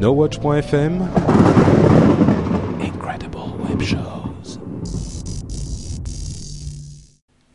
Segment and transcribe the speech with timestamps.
[0.00, 1.08] NoWatch.fm
[2.80, 3.36] Incredible
[3.68, 4.60] Web Shows.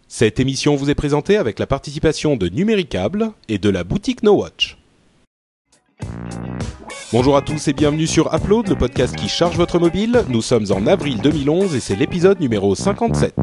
[0.10, 4.78] Cette émission vous est présentée avec la participation de Numéricable et de la boutique NoWatch.
[7.14, 10.26] Bonjour à tous et bienvenue sur Upload, le podcast qui charge votre mobile.
[10.28, 13.34] Nous sommes en avril 2011 et c'est l'épisode numéro 57.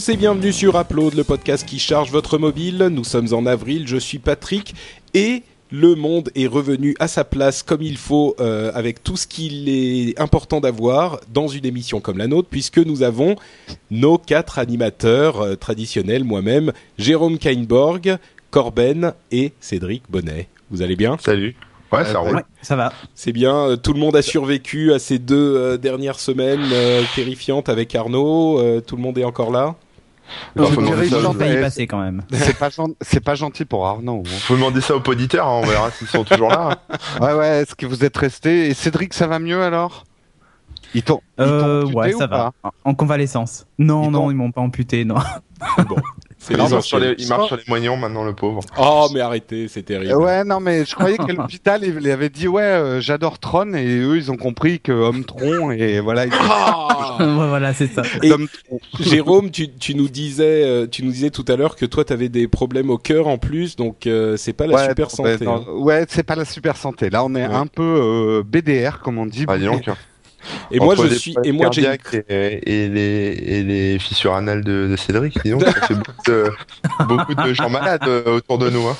[0.00, 2.88] Tous et bienvenue sur Upload, le podcast qui charge votre mobile.
[2.90, 4.74] Nous sommes en avril, je suis Patrick
[5.12, 9.26] et le monde est revenu à sa place comme il faut euh, avec tout ce
[9.26, 13.36] qu'il est important d'avoir dans une émission comme la nôtre puisque nous avons
[13.90, 18.16] nos quatre animateurs euh, traditionnels, moi-même, Jérôme Kainborg,
[18.50, 20.48] Corben et Cédric Bonnet.
[20.70, 21.18] Vous allez bien?
[21.20, 21.54] Salut.
[21.92, 22.36] Ouais, ça roule.
[22.36, 22.92] Ouais, ça va.
[23.14, 27.02] C'est bien, euh, tout le monde a survécu à ces deux euh, dernières semaines euh,
[27.14, 28.60] terrifiantes avec Arnaud.
[28.60, 29.74] euh, tout le monde est encore là?
[30.56, 32.22] Faut demander ça- y passer quand même.
[32.32, 34.22] C'est pas, gen- c'est pas gentil pour Arnaud.
[34.26, 34.30] hein.
[34.42, 36.70] Faut demander ça aux auditeurs, hein, on verra s'ils sont toujours là.
[36.90, 36.96] hein.
[37.20, 38.68] Ouais, ouais, est-ce que vous êtes restés?
[38.68, 40.04] Et Cédric, ça va mieux alors?
[40.94, 42.52] Ils t'ont Euh, ouais, ou ça va.
[42.84, 43.66] En convalescence.
[43.78, 45.16] Non, Ils non, ils m'ont pas amputé, non.
[45.88, 45.96] Bon,
[46.42, 48.60] c'est Il les marche, sur les, il marche sur les moignons maintenant, le pauvre.
[48.78, 50.14] Oh, mais arrêtez, c'est terrible.
[50.14, 53.74] Ouais, non, mais je croyais qu'à l'hôpital, ils lui avaient dit Ouais, euh, j'adore Tron,
[53.74, 56.24] et eux, ils ont compris que Homme Tron, et voilà.
[56.26, 56.32] Ils...
[56.34, 58.02] Ah ouais, voilà, c'est ça.
[58.22, 58.80] Et- Homme Tron.
[58.98, 62.12] Jérôme, tu, tu nous disais, euh, tu nous disais tout à l'heure que toi, tu
[62.12, 65.10] avais des problèmes au cœur en plus, donc euh, c'est pas la Ouais, super non,
[65.10, 65.44] santé.
[65.44, 65.72] non, hein.
[65.74, 67.10] ouais, c'est pas la super santé.
[67.10, 67.54] Là, on est Ouais.
[67.54, 69.44] un peu euh, BDR, comme on dit.
[69.48, 69.84] Ah, dis donc.
[70.70, 73.02] Et moi, je suis, et moi, j'ai, et, et les,
[73.46, 76.50] et les fissures anales de, de Cédric, dis donc, ça fait beaucoup de,
[77.06, 78.86] beaucoup de gens malades euh, autour de nous.
[78.86, 78.96] Hein.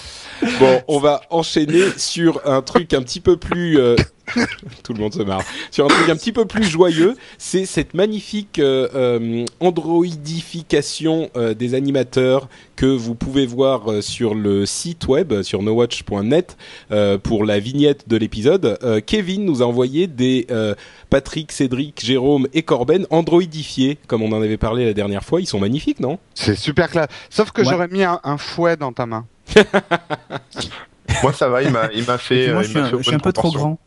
[0.58, 3.97] bon, on va enchaîner sur un truc un petit peu plus, euh,
[4.83, 7.16] tout le monde se marre, sur un truc un petit peu plus joyeux.
[7.38, 14.34] C'est cette magnifique euh, euh, androidification euh, des animateurs que vous pouvez voir euh, sur
[14.34, 16.56] le site web, sur nowatch.net,
[16.93, 18.78] euh, pour la vignette de l'épisode.
[18.82, 20.75] Euh, Kevin nous a envoyé des euh,
[21.10, 25.41] Patrick, Cédric, Jérôme et Corben androidifiés, comme on en avait parlé la dernière fois.
[25.41, 26.19] Ils sont magnifiques, non?
[26.34, 27.09] C'est super classe.
[27.28, 27.69] Sauf que Ouais.
[27.69, 29.27] j'aurais mis un, un fouet dans ta main.
[31.22, 32.53] Moi, ça va, il m'a, il m'a Et fait.
[32.53, 33.78] moi, euh, je suis un, je suis un peu trop grand.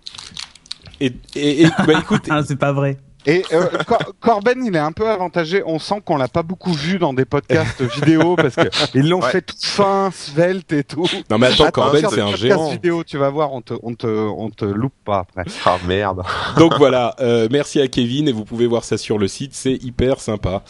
[1.06, 2.98] Et, et, et bah écoute, Ah, c'est pas vrai.
[3.26, 5.64] Et euh, Cor- Corben, il est un peu avantagé.
[5.66, 9.22] On sent qu'on l'a pas beaucoup vu dans des podcasts vidéo parce que ils l'ont
[9.22, 9.32] Ouais.
[9.32, 11.06] fait tout fin, svelte et tout.
[11.30, 12.70] non mais attends, Attends, Corben sur c'est des un podcasts géant.
[12.72, 15.46] vidéo, tu vas voir, on te, on te, on te loupe pas après.
[15.66, 16.24] Ah merde.
[16.58, 19.82] Donc voilà, euh, merci à Kevin et vous pouvez voir ça sur le site, c'est
[19.82, 20.64] hyper sympa.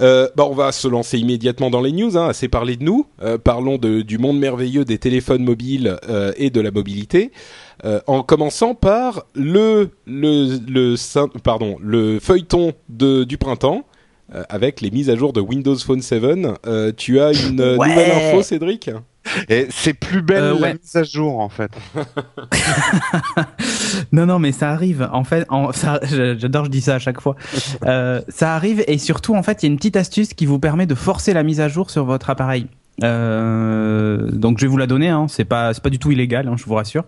[0.00, 3.04] Euh, bah on va se lancer immédiatement dans les news, hein, assez parlé de nous.
[3.20, 7.32] Euh, parlons de, du monde merveilleux des téléphones mobiles euh, et de la mobilité.
[7.84, 13.84] Euh, en commençant par le le le pardon le feuilleton de du printemps
[14.34, 16.22] euh, avec les mises à jour de Windows Phone 7.
[16.66, 17.88] Euh, tu as une Ouais.
[17.88, 18.90] nouvelle info, Cédric?
[19.48, 21.70] Et c'est plus belle Euh, la mise à jour en fait.
[24.12, 25.08] Non, non, mais ça arrive.
[25.12, 25.46] En fait,
[26.38, 27.36] j'adore, je dis ça à chaque fois.
[27.84, 30.58] Euh, ça arrive et surtout, en fait, il y a une petite astuce qui vous
[30.58, 32.66] permet de forcer la mise à jour sur votre appareil.
[33.02, 35.08] Euh, donc, je vais vous la donner.
[35.08, 37.04] Hein, c'est pas, c'est pas du tout illégal, hein, je vous rassure.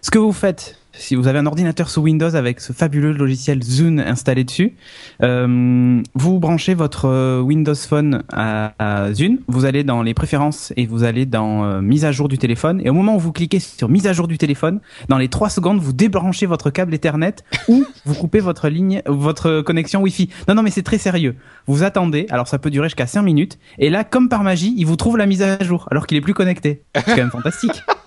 [0.00, 3.62] Ce que vous faites, si vous avez un ordinateur sous Windows avec ce fabuleux logiciel
[3.62, 4.74] Zune installé dessus,
[5.22, 10.86] euh, vous branchez votre euh, Windows Phone à, Zune, vous allez dans les préférences et
[10.86, 12.80] vous allez dans euh, mise à jour du téléphone.
[12.84, 15.50] Et au moment où vous cliquez sur mise à jour du téléphone, dans les trois
[15.50, 17.36] secondes, vous débranchez votre câble Ethernet
[17.68, 20.30] ou vous coupez votre ligne, votre connexion Wi-Fi.
[20.48, 21.36] Non, non, mais c'est très sérieux.
[21.66, 24.86] Vous attendez, alors ça peut durer jusqu'à 5 minutes, et là, comme par magie, il
[24.86, 26.82] vous trouve la mise à jour, alors qu'il est plus connecté.
[26.94, 27.82] C'est quand même fantastique.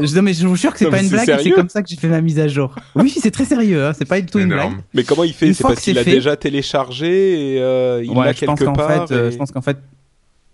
[0.00, 1.82] Je, non, mais je vous jure que c'est pas une blague, et c'est comme ça
[1.82, 2.74] que j'ai fait ma mise à jour.
[2.94, 4.72] Oui, c'est très sérieux, hein, c'est pas du tout une blague.
[4.94, 8.16] Mais comment il fait C'est parce qu'il a fait- déjà téléchargé et euh, il ouais,
[8.26, 9.08] l'a pense quelque qu'en part.
[9.08, 9.78] fait, euh, je pense qu'en fait,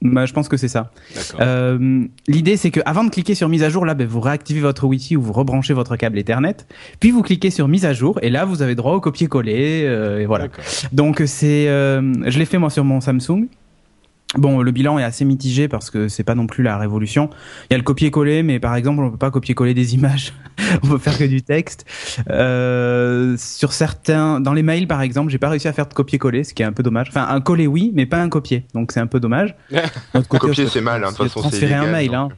[0.04, 0.90] bah, je pense que c'est ça.
[1.40, 4.60] Euh, L'idée, c'est que avant de cliquer sur mise à jour, là, ben, vous réactivez
[4.60, 6.56] votre Wi-Fi ou vous rebranchez votre câble Ethernet,
[6.98, 10.18] puis vous cliquez sur mise à jour, et là, vous avez droit au copier-coller, euh,
[10.20, 10.48] et voilà.
[10.92, 13.46] Donc c'est, euh, je l'ai fait moi sur mon Samsung.
[14.36, 17.28] Bon, le bilan est assez mitigé parce que c'est pas non plus la révolution.
[17.68, 20.32] Il y a le copier-coller, mais par exemple, on peut pas copier-coller des images.
[20.82, 21.84] on peut faire que du texte.
[22.30, 26.44] Euh, sur certains, dans les mails par exemple, j'ai pas réussi à faire de copier-coller,
[26.44, 27.08] ce qui est un peu dommage.
[27.08, 28.66] Enfin, un coller oui, mais pas un copier.
[28.74, 29.54] Donc c'est un peu dommage.
[30.14, 32.16] Notre Copier, c'est mal, hein, de toute façon, c'est transférer un mail, donc.
[32.16, 32.28] hein.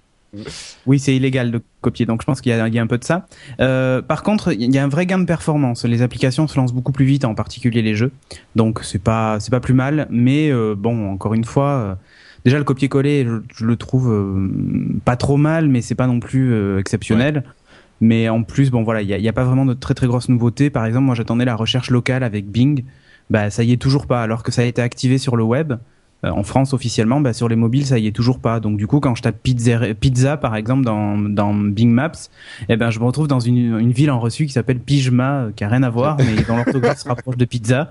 [0.87, 2.87] Oui, c'est illégal de copier, donc je pense qu'il y, a- il y a un
[2.87, 3.27] peu de ça.
[3.61, 5.85] Euh, par contre, il y a un vrai gain de performance.
[5.85, 8.13] Les applications se lancent beaucoup plus vite, en particulier les jeux.
[8.57, 11.95] Donc c'est pas c'est pas plus mal, mais euh, bon, encore une fois, euh,
[12.45, 14.49] déjà le copier-coller, je, je le trouve euh,
[15.05, 17.45] pas trop mal, mais c'est pas non plus euh, exceptionnel.
[18.01, 20.29] Mais en plus, bon voilà, il y a, a pas vraiment de très très grosses
[20.29, 20.69] nouveautés.
[20.69, 22.85] Par exemple, moi j'attendais la recherche locale avec Bing,
[23.31, 25.75] bah ça y est toujours pas, alors que ça a été activé sur le web.
[26.25, 28.59] Euh, en France officiellement, bah, sur les mobiles ça y est toujours pas.
[28.61, 32.13] Donc du coup quand je tape pizza, pizza par exemple dans, dans Bing Maps,
[32.69, 35.53] eh ben je me retrouve dans une, une ville en reçu qui s'appelle Pijma, euh,
[35.55, 37.89] qui a rien à voir, mais dans l'orthographe se rapproche de pizza.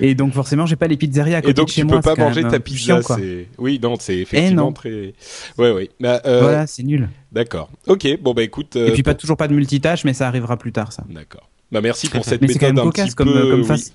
[0.00, 2.00] Et donc forcément j'ai pas les pizzerias à côté Et donc de chez tu moi.
[2.00, 3.00] peux pas manger ta peu pizza.
[3.02, 3.16] chiant,
[3.58, 4.72] oui non c'est effectivement non.
[4.72, 5.14] très.
[5.58, 5.90] Ouais oui.
[6.00, 7.08] Bah, euh, Voilà, c'est nul.
[7.32, 7.70] D'accord.
[7.86, 8.06] Ok.
[8.22, 8.76] Bon bah écoute.
[8.76, 11.04] euh, Et puis pas toujours pas de multitâche, mais ça arrivera plus tard ça.
[11.10, 11.48] D'accord.
[11.72, 13.50] Bah merci pour cette Mais c'est quand méthode même un petit comme, peu.
[13.50, 13.92] comme oui, face.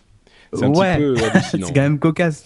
[0.54, 1.68] C'est un ouais, petit peu hallucinant.
[1.68, 2.46] c'est quand même cocasse.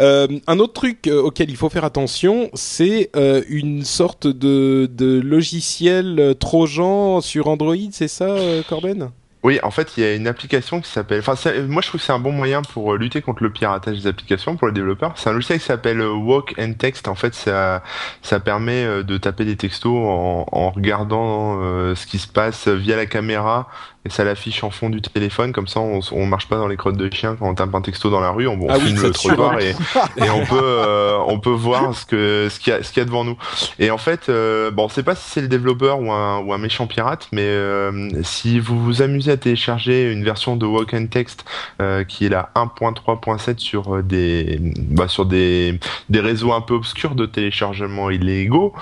[0.00, 4.88] Euh, un autre truc euh, auquel il faut faire attention, c'est euh, une sorte de,
[4.92, 8.36] de logiciel trojan sur Android, c'est ça,
[8.68, 9.10] Corben?
[9.42, 11.20] Oui, en fait, il y a une application qui s'appelle.
[11.26, 11.34] Enfin,
[11.66, 14.56] moi, je trouve que c'est un bon moyen pour lutter contre le piratage des applications
[14.56, 15.14] pour les développeurs.
[15.16, 17.08] C'est un logiciel qui s'appelle Walk and Text.
[17.08, 17.82] En fait, ça,
[18.20, 22.96] ça permet de taper des textos en, en regardant euh, ce qui se passe via
[22.96, 23.68] la caméra
[24.04, 25.52] et ça l'affiche en fond du téléphone.
[25.52, 27.82] Comme ça, on, on marche pas dans les crottes de chien quand on tape un
[27.82, 28.46] texto dans la rue.
[28.46, 29.70] On, on Ah filme le trottoir et,
[30.16, 33.00] et on peut, euh, on peut voir ce que ce qu'il y a, ce qu'il
[33.00, 33.36] y a devant nous.
[33.78, 36.52] Et en fait, euh, bon, on sait pas si c'est le développeur ou un, ou
[36.52, 40.94] un méchant pirate, mais euh, si vous vous amusez à télécharger une version de Walk
[40.94, 41.44] and Text
[41.80, 46.74] euh, qui est la 1.3.7 sur euh, des bah, sur des des réseaux un peu
[46.74, 48.72] obscurs de téléchargement illégaux,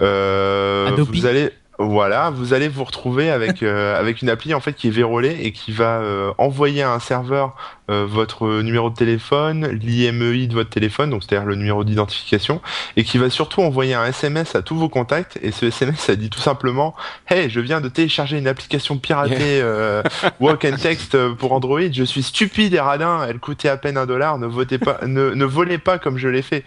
[0.00, 1.50] euh, vous allez
[1.84, 5.38] voilà, vous allez vous retrouver avec euh, avec une appli en fait qui est vérolée
[5.42, 7.54] et qui va euh, envoyer à un serveur
[7.92, 12.60] euh, votre numéro de téléphone, l'IMEI de votre téléphone, donc c'est-à-dire le numéro d'identification,
[12.96, 15.38] et qui va surtout envoyer un SMS à tous vos contacts.
[15.42, 16.94] Et ce SMS, ça dit tout simplement
[17.28, 20.02] Hey, je viens de télécharger une application piratée euh,
[20.40, 21.80] Walk and Text pour Android.
[21.92, 23.26] Je suis stupide et radin.
[23.28, 24.38] Elle coûtait à peine un dollar.
[24.38, 26.64] Ne votez pas, ne, ne volez pas comme je l'ai fait.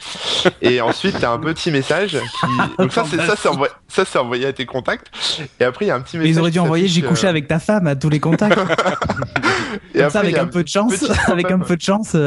[0.62, 2.78] Et ensuite, t'as un petit message qui.
[2.78, 5.05] Donc ça, c'est ça, c'est envoyé, ça, c'est envoyé à tes contacts.
[5.60, 6.36] Et après, il y a un petit Mais message.
[6.36, 8.58] ils auraient dû envoyer j'ai couché euh, avec ta femme à tous les contacts.
[9.94, 11.82] et Comme ça, avec il y a un peu de chance, avec un peu de
[11.82, 12.16] chance.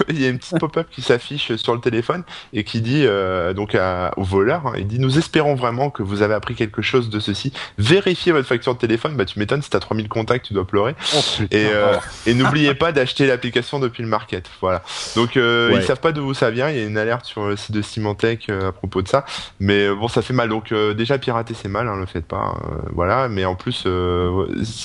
[0.08, 2.22] il y a une petite pop-up qui s'affiche sur le téléphone
[2.52, 6.02] et qui dit euh, donc à- au voleur, hein, il dit nous espérons vraiment que
[6.02, 7.52] vous avez appris quelque chose de ceci.
[7.78, 9.16] Vérifiez votre facture de téléphone.
[9.16, 10.94] Bah tu m'étonnes si t'as 3000 contacts, tu dois pleurer.
[11.14, 11.56] Oh, putain.
[11.56, 11.96] Et, euh,
[12.26, 14.48] et n'oubliez pas d'acheter l'application depuis le market.
[14.60, 14.82] Voilà.
[15.16, 15.76] Donc euh, Ouais.
[15.80, 16.68] ils savent pas d'où ça vient.
[16.70, 19.24] Il y a une alerte sur le site de Symantec euh, à propos de ça.
[19.60, 20.48] Mais bon, ça fait mal.
[20.48, 22.56] Donc déjà pirater c'est mal, hein, le faites pas.
[22.92, 23.28] voilà.
[23.28, 23.86] Mais en plus,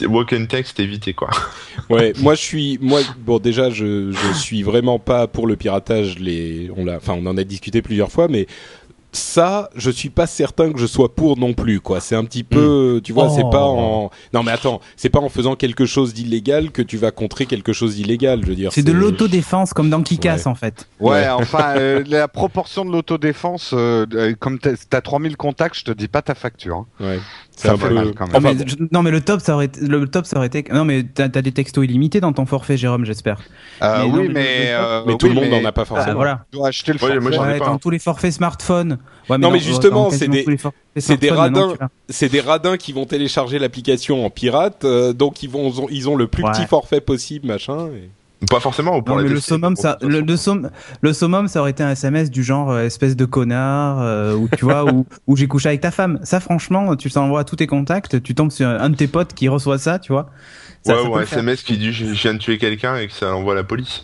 [0.08, 1.30] walk and text évitez quoi.
[1.90, 6.20] Ouais, moi je suis, moi bon déjà je je suis vraiment pas pour le piratage.
[6.20, 8.48] Les, on l'a, enfin on en a discuté plusieurs fois, mais
[9.14, 12.02] ça, je suis pas certain que je sois pour non plus quoi.
[12.02, 13.50] C'est un petit peu, tu vois, c'est Oh.
[13.50, 17.10] pas en, non mais attends, c'est pas en faisant quelque chose d'illégal que tu vas
[17.12, 18.42] contrer quelque chose d'illégal.
[18.44, 20.48] Je veux dire, C'est de l'autodéfense comme dans Kikas Ouais.
[20.48, 20.88] en fait.
[21.00, 21.30] Ouais, Ouais.
[21.30, 24.06] enfin, euh, la proportion de l'autodéfense, euh,
[24.40, 26.86] comme t'as t'as 3000 contacts, je te dis pas ta facture.
[27.00, 27.04] hein.
[27.04, 27.20] Ouais.
[27.60, 27.94] C'est Ça un fait peu.
[27.96, 28.34] mal quand même.
[28.34, 30.46] Non, Enfin, mais, je- non mais le top ça aurait été, le top ça aurait
[30.46, 33.40] été non mais t'as as des textos illimités dans ton forfait Jérôme j'espère.
[33.82, 35.72] Euh, Mais non, oui, mais mais, euh, mais tout oui, le monde mais n'en a
[35.72, 36.14] pas Ah, forcément.
[36.18, 36.46] voilà.
[36.52, 37.20] Tu dois acheter le Ouais, forfait.
[37.20, 37.80] moi, j'en ai Ouais, pas, dans hein.
[37.82, 39.00] tous les forfaits smartphones.
[39.28, 40.46] Ouais, Non, mais justement, c'est des-
[40.98, 41.72] c'est des radins.
[41.74, 41.90] tu l'as.
[42.10, 46.16] c'est des radins qui vont télécharger l'application en pirate, euh, donc ils vont, ils ont
[46.16, 46.52] le plus Ouais.
[46.52, 47.88] petit forfait possible, machin.
[47.88, 48.12] et-
[48.50, 48.96] Pas forcément.
[48.98, 50.70] ou Pour Non, mais le summum, ça, le, le, somm-
[51.02, 54.48] le summum, ça aurait été un SMS du genre euh, espèce de connard, euh, ou
[54.56, 56.20] tu vois, ou où j'ai couché avec ta femme.
[56.24, 59.34] Ça, franchement, tu t'envoies à tous tes contacts, tu tombes sur un de tes potes
[59.34, 60.30] qui reçoit ça, tu vois.
[60.88, 61.22] Ça, ouais, ça ou un.
[61.22, 64.04] SMS qui dit je viens de tuer quelqu'un et que ça envoie la police.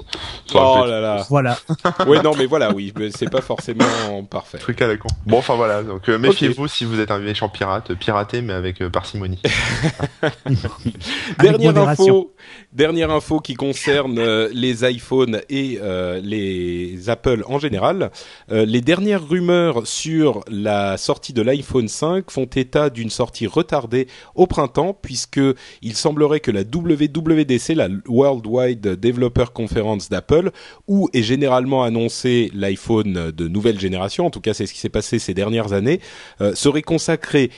[0.54, 1.26] Oh là là.
[1.30, 1.58] Voilà.
[2.08, 3.86] ouais, non, mais voilà, oui, mais c'est pas forcément
[4.30, 4.58] parfait.
[4.58, 5.08] truc à la con.
[5.26, 8.82] Bon, enfin voilà, donc euh, méfiez-vous si vous êtes un méchant pirate, piratez mais avec
[8.82, 9.42] euh, parcimonie.
[11.40, 12.34] Dernière info,
[12.72, 18.12] dernière info qui concerne euh, les iPhones et euh, les Apple en général.
[18.52, 24.08] Euh, les dernières rumeurs sur la sortie de l'iPhone 5 font état d'une sortie retardée
[24.36, 25.42] au printemps, puisque
[25.82, 30.52] il semblerait que la WWDC, la Worldwide Developer Conference d'Apple,
[30.88, 34.90] où est généralement annoncé l'iPhone de nouvelle génération, en tout cas c'est ce qui s'est
[34.90, 36.00] passé ces dernières années,
[36.42, 37.52] euh, serait consacrée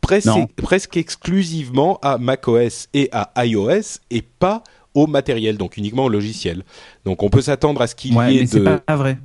[0.00, 4.62] presque, exclusivement à macOS et à iOS et pas
[4.94, 6.64] au matériel, donc uniquement au logiciel.
[7.04, 8.78] Donc on peut s'attendre à ce qu'il Ouais, y ait mais de...
[8.78, 9.18] pas vrai.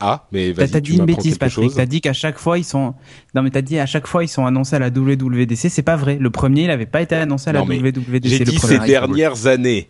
[0.00, 1.72] Ah, mais T'as vas-y, t'as dit une bêtise, Patrick.
[1.74, 2.94] T'as dit qu'à chaque fois ils sont.
[3.34, 5.68] Non, mais t'as dit à chaque fois ils sont annoncés à la WWDC.
[5.70, 6.18] C'est pas vrai.
[6.20, 8.28] Le premier, il avait pas été annoncé à la Non, WWDC.
[8.28, 9.88] J'ai dit ces dernières années.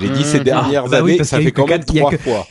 [0.00, 2.46] J'ai dit ces dernières Ah, bah oui, années, parce ça fait quand même trois fois.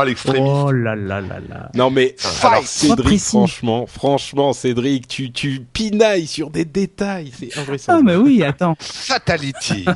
[0.00, 0.44] Ah, l'extrémiste.
[0.46, 1.70] Oh là là là là.
[1.74, 7.50] Non mais alors Sois Cédric, franchement, franchement, Cédric, tu tu pinailles sur des détails, c'est
[7.88, 8.76] Ah mais oui, attends.
[8.80, 9.84] Fatality.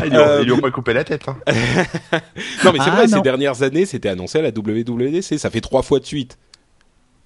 [0.00, 1.22] Ah, ils, lui ont, Euh, ils lui ont pas coupé la tête.
[1.28, 1.36] Hein.
[2.64, 3.16] Non mais c'est Ah, vrai, non.
[3.18, 6.36] ces dernières années, c'était annoncé à la WWDC, ça fait trois fois de suite.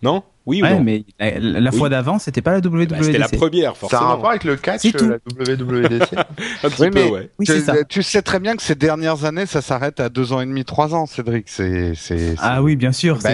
[0.03, 0.23] Non?
[0.47, 1.79] Oui ou Ouais, non mais la, la Oui.
[1.79, 2.89] fois d'avant, c'était pas la WWDC.
[2.91, 4.09] Bah, C'était la première, Ça a un forcément.
[4.09, 6.13] rapport avec le catch, euh, la WWDC
[6.63, 7.31] Un petit Oui, peu, mais- ouais.
[7.39, 7.85] Oui, tu, c'est ça.
[7.85, 10.65] tu sais très bien que ces dernières années, ça s'arrête à deux ans et demi,
[10.67, 11.47] trois ans, Cédric.
[11.49, 13.31] C'est, c'est, Ah oui, bien sûr, Bah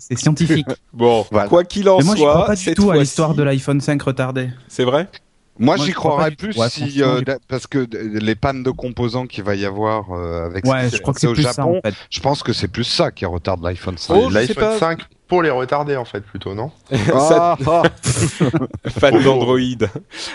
[0.00, 0.66] c'est scientifique.
[0.92, 1.48] Bon, Voilà.
[1.48, 3.80] quoi qu'il en Mais moi, j'y crois soit, pas du tout à l'histoire de l'iPhone
[3.80, 4.50] 5 retardé.
[4.68, 5.08] C'est vrai?
[5.58, 6.56] Moi, Moi, j'y je crois croirais plus.
[6.56, 10.64] Ouais, si, euh, parce que les pannes de composants qu'il va y avoir euh, avec
[10.66, 11.94] Ouais, ce je crois que c'est c'est au plus ça Japon, en fait.
[12.10, 14.14] je pense que c'est plus ça qui retarde l'iPhone 5.
[14.14, 14.78] Oh, je sais L'iPhone pas.
[14.78, 15.00] 5
[15.32, 17.82] pour les retardés, en fait, plutôt, non Ça- Ah, ah.
[18.90, 19.56] fan d'Android.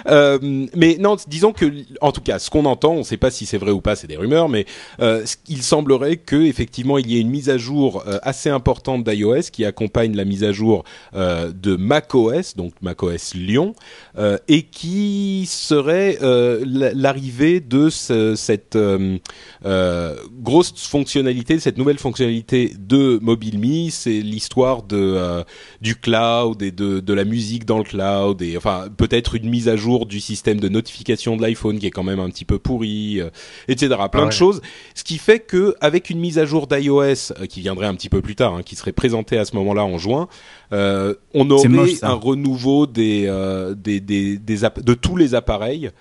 [0.07, 0.39] Euh,
[0.75, 1.65] mais non, disons que,
[2.01, 3.95] en tout cas, ce qu'on entend, on ne sait pas si c'est vrai ou pas,
[3.95, 4.65] c'est des rumeurs, mais
[4.99, 9.03] euh, il semblerait que effectivement il y ait une mise à jour euh, assez importante
[9.03, 13.75] d'iOS qui accompagne la mise à jour euh, de macOS, donc macOS Lyon,
[14.17, 19.17] euh, et qui serait euh, l'arrivée de ce- cette euh,
[19.63, 25.43] euh, grosse fonctionnalité, cette nouvelle fonctionnalité de MobileMe, c'est l'histoire de euh,
[25.81, 29.69] du cloud et de, de la musique dans le cloud et enfin peut-être une mise
[29.69, 32.59] à jour du système de notification de l'iPhone qui est quand même un petit peu
[32.59, 33.29] pourri, euh,
[33.67, 33.89] etc.
[34.11, 34.61] Plein Ah de choses.
[34.95, 38.09] Ce qui fait que avec une mise à jour d'iOS euh, qui viendrait un petit
[38.09, 40.27] peu plus tard, hein, qui serait présentée à ce moment-là en juin,
[40.71, 43.31] on aurait moche, un renouveau des,
[43.77, 45.91] des, des, de tous les appareils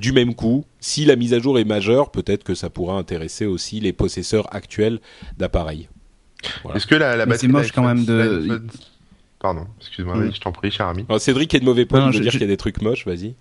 [0.00, 0.64] du même coup.
[0.80, 4.54] Si la mise à jour est majeure, peut-être que ça pourra intéresser aussi les possesseurs
[4.54, 5.00] actuels
[5.36, 5.88] d'appareils.
[6.62, 6.76] Voilà.
[6.76, 8.62] Est-ce que la, batterie c'est moche quand même de-
[9.40, 10.32] Pardon, excuse-moi, Mm.
[10.34, 11.04] je t'en prie, cher ami.
[11.08, 13.06] Alors, Cédric est de mauvais veut je- dire je- qu'il y a des trucs moches,
[13.06, 13.34] vas-y.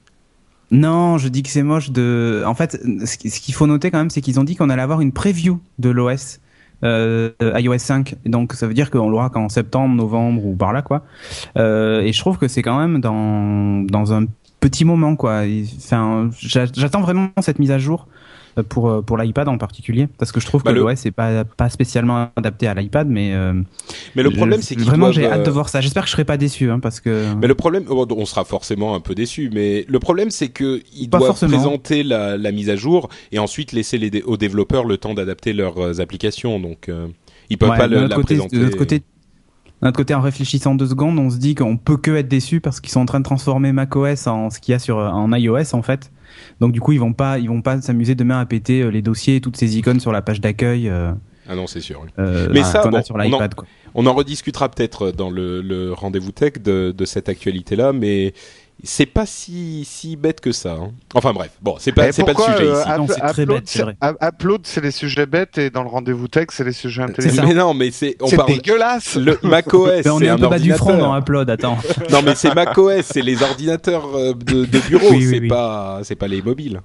[0.72, 2.44] Non, je dis que c'est moche de.
[2.46, 4.70] En fait, ce qui- ce qu'il faut noter quand même, c'est qu'ils ont dit qu'on
[4.70, 6.40] allait avoir une preview de l'OS
[6.84, 8.16] euh, iOS 5.
[8.26, 11.04] Et donc, ça veut dire qu'on l'aura qu'en septembre, novembre ou par là, quoi.
[11.58, 14.26] Euh, et je trouve que c'est quand même dans dans un
[14.62, 15.42] petit moment, quoi.
[15.78, 18.19] Enfin, j'a- j'attends vraiment cette mise à jour euh,
[18.64, 21.12] pour euh, pour l'iPad en particulier, parce que je trouve Bah, que le- l'OS est
[21.12, 23.54] pas pas spécialement adapté à l'iPad, mais euh,
[24.16, 25.82] Mais le problème, c'est vraiment j'ai hâte de euh, voir ça.
[25.82, 27.34] J'espère que je serai pas déçu, hein, parce que.
[27.36, 30.82] Mais le problème, oh, on sera forcément un peu déçu, mais le problème c'est que
[30.96, 31.52] ils Pas doivent forcément.
[31.58, 35.54] présenter la, la mise à jour et ensuite laisser les aux développeurs le temps d'adapter
[35.54, 36.60] leurs euh, applications.
[36.60, 37.08] Donc euh,
[37.50, 38.58] ils peuvent Ouais, pas le, la côté, présenter.
[38.58, 39.02] De notre côté,
[39.82, 42.60] d'un autre côté, en réfléchissant deux secondes, on se dit qu'on peut que être déçu
[42.60, 45.32] parce qu'ils sont en train de transformer macOS en ce qu'il y a sur en
[45.34, 46.12] iOS en fait.
[46.60, 49.02] Donc du coup, ils vont pas, ils vont pas s'amuser demain à péter euh, les
[49.02, 51.12] dossiers et toutes ces icônes sur la page d'accueil euh,
[51.48, 52.06] Ah non, c'est sûr.
[52.20, 53.56] euh, Mais voilà, ça, bon, sur on en- l'iPad.
[53.56, 53.66] quoi.
[53.96, 58.34] On en rediscutera peut-être dans le, le rendez-vous tech de, de cette actualité-là, mais
[58.84, 60.72] c'est pas si si bête que ça.
[60.74, 60.92] hein.
[61.14, 63.14] Enfin bref, bon, c'est pas Mais c'est pas le sujet euh, ici.
[63.14, 63.96] C'est très bête, c'est vrai.
[64.22, 67.46] Upload, c'est les sujets bêtes et dans le rendez-vous tech, c'est les sujets intelligents.
[67.48, 69.16] Mais non, mais c'est on C'est parle dégueulasse.
[69.16, 71.12] le macOS, Mais on c'est est un peu bas du front ordinateur.
[71.12, 71.50] dans Upload.
[71.50, 71.78] Attends.
[72.12, 75.48] Non, mais c'est macOS, c'est les ordinateurs euh, de, de bureau, Oui, oui, c'est oui.
[75.48, 76.82] pas c'est pas les mobiles.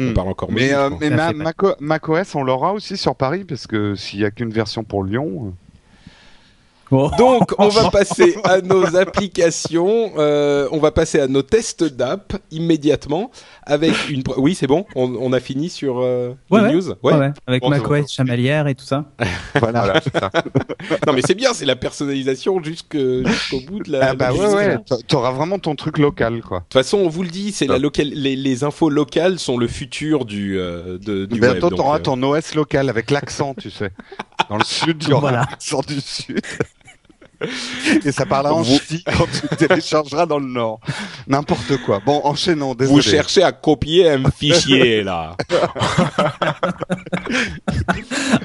[0.00, 0.12] On Hmm.
[0.14, 1.32] parle encore Mais, mobile, euh, mais ma-
[1.78, 5.54] macOS, on l'aura aussi sur Paris parce que s'il y a qu'une version pour Lyon.
[7.18, 10.12] Donc, on va passer à nos applications.
[10.18, 13.30] euh, on va passer à nos tests d'app immédiatement
[13.64, 14.22] avec une.
[14.36, 14.86] Oui, c'est bon.
[14.94, 16.72] On, on a fini sur euh, Ouais, les ouais.
[16.74, 16.88] news.
[17.02, 19.04] Ouais, ouais, avec Bon, macOS chamalière et tout ça.
[19.60, 20.00] Voilà.
[20.12, 20.30] Ça.
[21.06, 21.52] Non, mais c'est bien.
[21.54, 24.10] C'est la personnalisation jusqu'au bout de la.
[24.10, 24.78] Ah bah la ouais, ouais.
[24.86, 26.58] t'a- T'auras vraiment ton truc local, quoi.
[26.58, 28.08] De toute façon, on vous le dit, c'est la local.
[28.08, 32.22] Les, les infos locales sont le futur du euh, de, du Bientôt, t'auras euh, ton
[32.22, 33.90] OS local avec l'accent, tu sais.
[34.50, 35.46] Dans le sud, il y aura Voilà.
[35.50, 36.40] l'accent du sud.
[38.04, 40.80] Et ça parlera en Vous- ch'ti quand tu téléchargeras dans le nord.
[41.26, 42.00] N'importe quoi.
[42.04, 42.94] Bon, enchaînons, désolé.
[42.96, 45.36] Vous cherchez à copier un fichier là.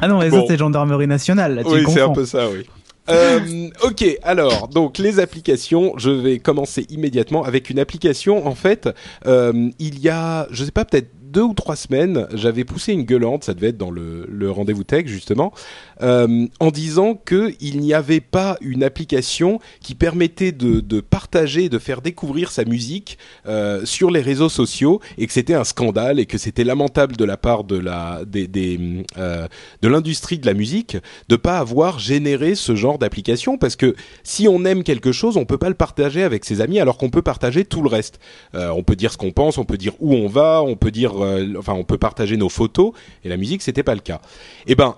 [0.01, 0.41] Ah non, mais Bon.
[0.41, 1.55] ça c'est gendarmerie nationale.
[1.55, 2.65] Là, tu oui, c'est un peu ça, oui.
[3.10, 8.46] Euh, ok, alors donc les applications, je vais commencer immédiatement avec une application.
[8.46, 8.88] En fait,
[9.25, 13.03] euh, il y a, je sais pas, peut-être deux ou trois semaines, j'avais poussé une
[13.03, 15.53] gueulante, ça devait être dans le, le rendez-vous tech justement,
[16.01, 21.77] euh, en disant que il n'y avait pas une application qui permettait de, partager, de
[21.77, 26.25] faire découvrir sa musique euh, sur les réseaux sociaux et que c'était un scandale et
[26.25, 29.48] que c'était lamentable de la part de euh,
[29.82, 34.48] de l'industrie de la musique de pas avoir généré ce genre d'application parce que si
[34.48, 37.22] on aime quelque chose, on peut pas le partager avec ses amis alors qu'on peut
[37.22, 38.20] partager tout le reste.
[38.53, 41.13] On peut dire ce qu'on pense, on peut dire où on va, on peut dire,
[41.58, 44.22] enfin, on peut partager nos photos et la musique c'était pas le cas.
[44.68, 44.96] Eh ben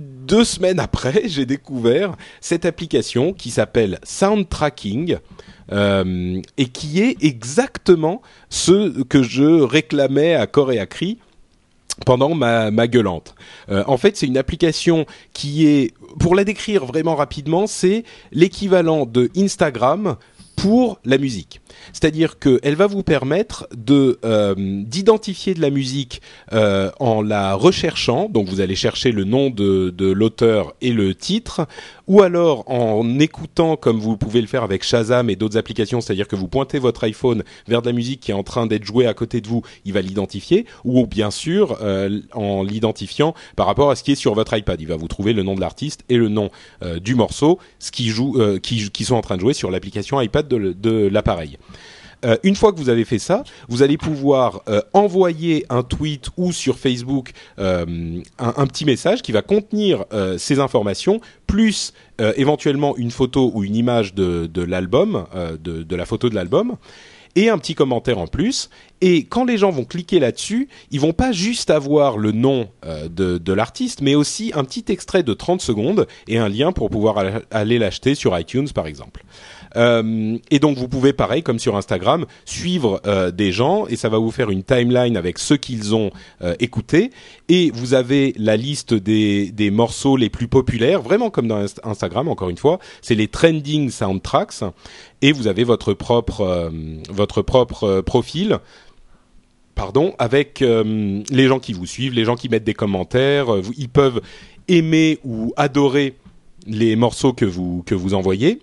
[0.00, 5.18] deux semaines après, j'ai découvert cette application qui s'appelle Soundtracking
[5.72, 11.18] euh, et qui est exactement ce que je réclamais à corps et à cri
[12.06, 13.34] pendant ma, ma gueulante.
[13.68, 19.04] Euh, en fait, c'est une application qui est, pour la décrire vraiment rapidement, c'est l'équivalent
[19.04, 20.16] de Instagram
[20.60, 21.62] pour la musique.
[21.94, 26.20] C'est-à-dire qu'elle va vous permettre de euh, d'identifier de la musique
[26.52, 28.28] euh, en la recherchant.
[28.28, 31.66] Donc vous allez chercher le nom de, de l'auteur et le titre,
[32.06, 36.28] ou alors en écoutant comme vous pouvez le faire avec Shazam et d'autres applications, c'est-à-dire
[36.28, 39.06] que vous pointez votre iPhone vers de la musique qui est en train d'être jouée
[39.06, 43.90] à côté de vous, il va l'identifier, ou bien sûr euh, en l'identifiant par rapport
[43.90, 46.04] à ce qui est sur votre iPad, il va vous trouver le nom de l'artiste
[46.10, 46.50] et le nom
[47.00, 50.49] du morceau, ce qui joue, qui, qui sont en train de jouer sur l'application iPad
[50.58, 51.58] de, l'appareil.
[52.24, 56.28] Euh, une fois que vous avez fait ça, vous allez pouvoir euh, envoyer un tweet
[56.36, 60.04] ou sur Facebook euh, un, petit message qui va contenir
[60.38, 61.92] ces informations, plus
[62.36, 65.26] éventuellement une photo ou une image de, l'album,
[65.58, 66.76] de, la photo de l'album
[67.36, 68.68] et un petit commentaire en plus.
[69.00, 73.52] Et quand les gens vont cliquer là-dessus, ils vont pas juste avoir le nom de
[73.52, 77.78] l'artiste, mais aussi un petit extrait de 30 secondes et un lien pour pouvoir aller
[77.78, 79.24] l'acheter sur iTunes par exemple.
[79.76, 84.08] Euh, et donc vous pouvez, pareil, comme sur Instagram, suivre euh, des gens et ça
[84.08, 86.10] va vous faire une timeline avec ceux qu'ils ont
[86.42, 87.10] euh, écoutés.
[87.48, 92.48] Et vous avez la liste des, morceaux les plus populaires, vraiment comme dans Instagram, encore
[92.50, 94.64] une fois, c'est les trending soundtracks.
[95.22, 98.58] Et vous avez votre propre, euh, profil
[99.74, 103.46] pardon, avec les gens qui vous suivent, les gens qui mettent des commentaires,
[103.78, 104.20] ils peuvent
[104.68, 106.16] aimer ou adorer
[106.66, 108.60] les morceaux que vous envoyez.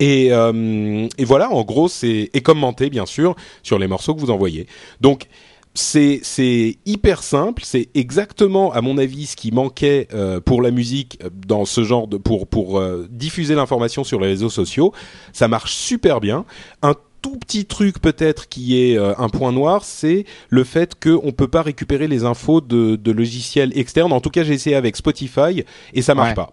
[0.00, 4.20] Et, euh, et voilà, en gros, c'est et commenter bien sûr sur les morceaux que
[4.20, 4.66] vous envoyez.
[5.00, 5.26] Donc
[5.74, 10.70] c'est c'est hyper simple, c'est exactement à mon avis ce qui manquait euh, pour la
[10.70, 14.92] musique dans ce genre de pour pour euh, diffuser l'information sur les réseaux sociaux.
[15.32, 16.44] Ça marche super bien.
[16.82, 21.32] Un tout petit truc peut-être qui est euh, un point noir, c'est le fait qu'on
[21.32, 24.12] peut pas récupérer les infos de, de logiciels externes.
[24.12, 26.34] En tout cas, j'ai essayé avec Spotify et ça marche Ouais.
[26.34, 26.52] pas.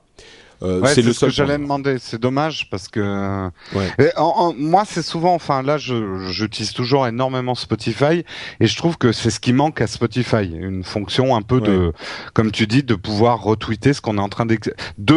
[0.63, 1.97] Euh, Ouais, c'est le ce seul que j'allais demander.
[1.99, 3.89] C'est dommage parce que Ouais.
[3.99, 8.23] Et en- en- moi c'est souvent, enfin là j'utilise toujours énormément Spotify
[8.59, 11.91] et je trouve que c'est ce qui manque à Spotify, une fonction un peu de,
[12.33, 14.57] comme tu dis, de pouvoir retweeter ce qu'on est en train de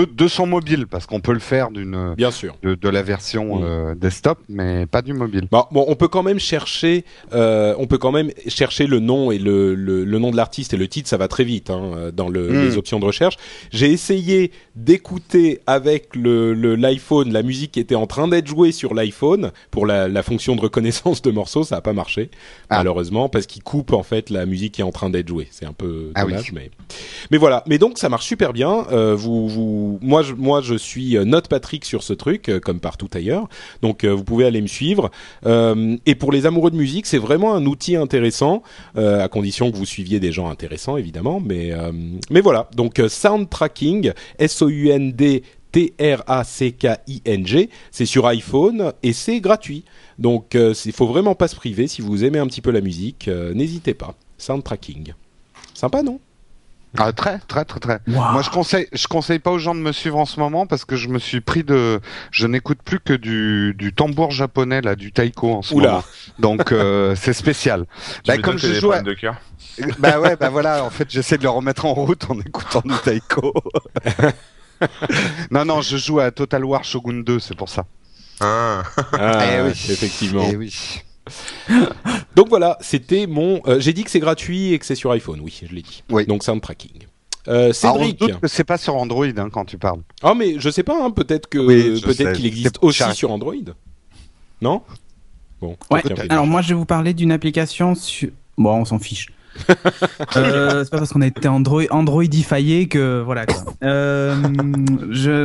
[0.04, 2.56] de son mobile parce qu'on peut le faire d'une Bien sûr.
[2.62, 3.64] de, de la version Mm.
[3.64, 5.46] euh, desktop mais pas du mobile.
[5.50, 9.30] Bon, bon, on peut quand même chercher, euh, on peut quand même chercher le nom
[9.30, 12.10] et le, le, le nom de l'artiste et le titre, ça va très vite hein,
[12.12, 12.62] dans le, Mm.
[12.62, 13.36] les options de recherche.
[13.70, 15.35] J'ai essayé d'écouter
[15.66, 20.08] avec le l'iPhone la musique qui était en train d'être jouée sur l'iPhone pour la,
[20.08, 22.30] la fonction de reconnaissance de morceaux, ça a pas marché
[22.70, 22.78] Ah.
[22.78, 25.48] malheureusement parce qu'il coupe en fait la musique qui est en train d'être jouée.
[25.50, 26.32] C'est un peu Ah oui.
[26.32, 26.70] dommage, mais
[27.30, 27.62] mais voilà.
[27.66, 28.86] Mais donc ça marche super bien.
[28.92, 32.60] Euh, vous vous, moi je moi je suis euh, Note Patrick sur ce truc euh,
[32.60, 33.48] comme partout ailleurs.
[33.82, 35.10] Donc euh, vous pouvez aller me suivre.
[35.46, 38.62] Euh, et pour les amoureux de musique, c'est vraiment un outil intéressant,
[38.96, 41.40] à condition que vous suiviez des gens intéressants, évidemment.
[41.40, 41.72] Mais,
[42.30, 44.12] mais voilà, donc Sound Tracking,
[45.18, 49.84] S-O-U-N-D T-R-A-C-K-I-N-G, c'est sur iPhone et c'est gratuit.
[50.18, 51.86] Donc il faut vraiment pas se priver.
[51.86, 54.14] Si vous aimez un petit peu la musique, euh, n'hésitez pas.
[54.38, 55.12] Sound Tracking.
[55.74, 56.18] Sympa, non?
[56.98, 57.98] Ah, très très très très.
[58.06, 60.86] Moi je conseille je conseille pas aux gens de me suivre en ce moment parce
[60.86, 62.00] que je me suis pris de
[62.30, 65.90] je n'écoute plus que du du tambour japonais là du taiko en ce Oula.
[65.90, 66.04] moment.
[66.38, 67.84] Donc euh, c'est spécial.
[68.24, 69.36] Tu Bah, me comme je joue à- de cœur.
[69.98, 72.94] bah ouais, bah voilà, en fait, j'essaie de le remettre en route en écoutant du
[73.04, 73.52] taiko.
[75.50, 77.84] non, non, je joue à Total War Shogun 2, c'est pour ça.
[78.40, 78.82] Ah.
[79.12, 79.70] Ah, Eh oui.
[79.70, 80.46] effectivement.
[80.50, 80.74] Eh oui.
[82.36, 83.60] Donc voilà, c'était mon.
[83.66, 85.40] euh, J'ai dit que c'est gratuit et que c'est sur iPhone.
[85.40, 86.02] Oui, je l'ai dit.
[86.10, 86.26] Oui.
[86.26, 87.06] Donc Sound Tracking.
[87.48, 88.18] Euh, Alors, on se Cédric.
[88.18, 90.00] doute que c'est pas sur Android hein, quand tu parles.
[90.22, 91.02] Ah mais je sais pas.
[91.04, 93.54] hein, peut-être que Oui, peut-être qu'il existe aussi sur Android.
[94.60, 94.82] Non?
[95.60, 95.76] Bon.
[95.90, 96.02] Ouais.
[96.28, 98.30] Alors moi je vais vous parler d'une application sur.
[98.58, 99.28] Bon, on s'en fiche.
[100.36, 103.46] Euh, c'est pas parce qu'on a été Android Androidifié que voilà.
[103.82, 104.34] Euh,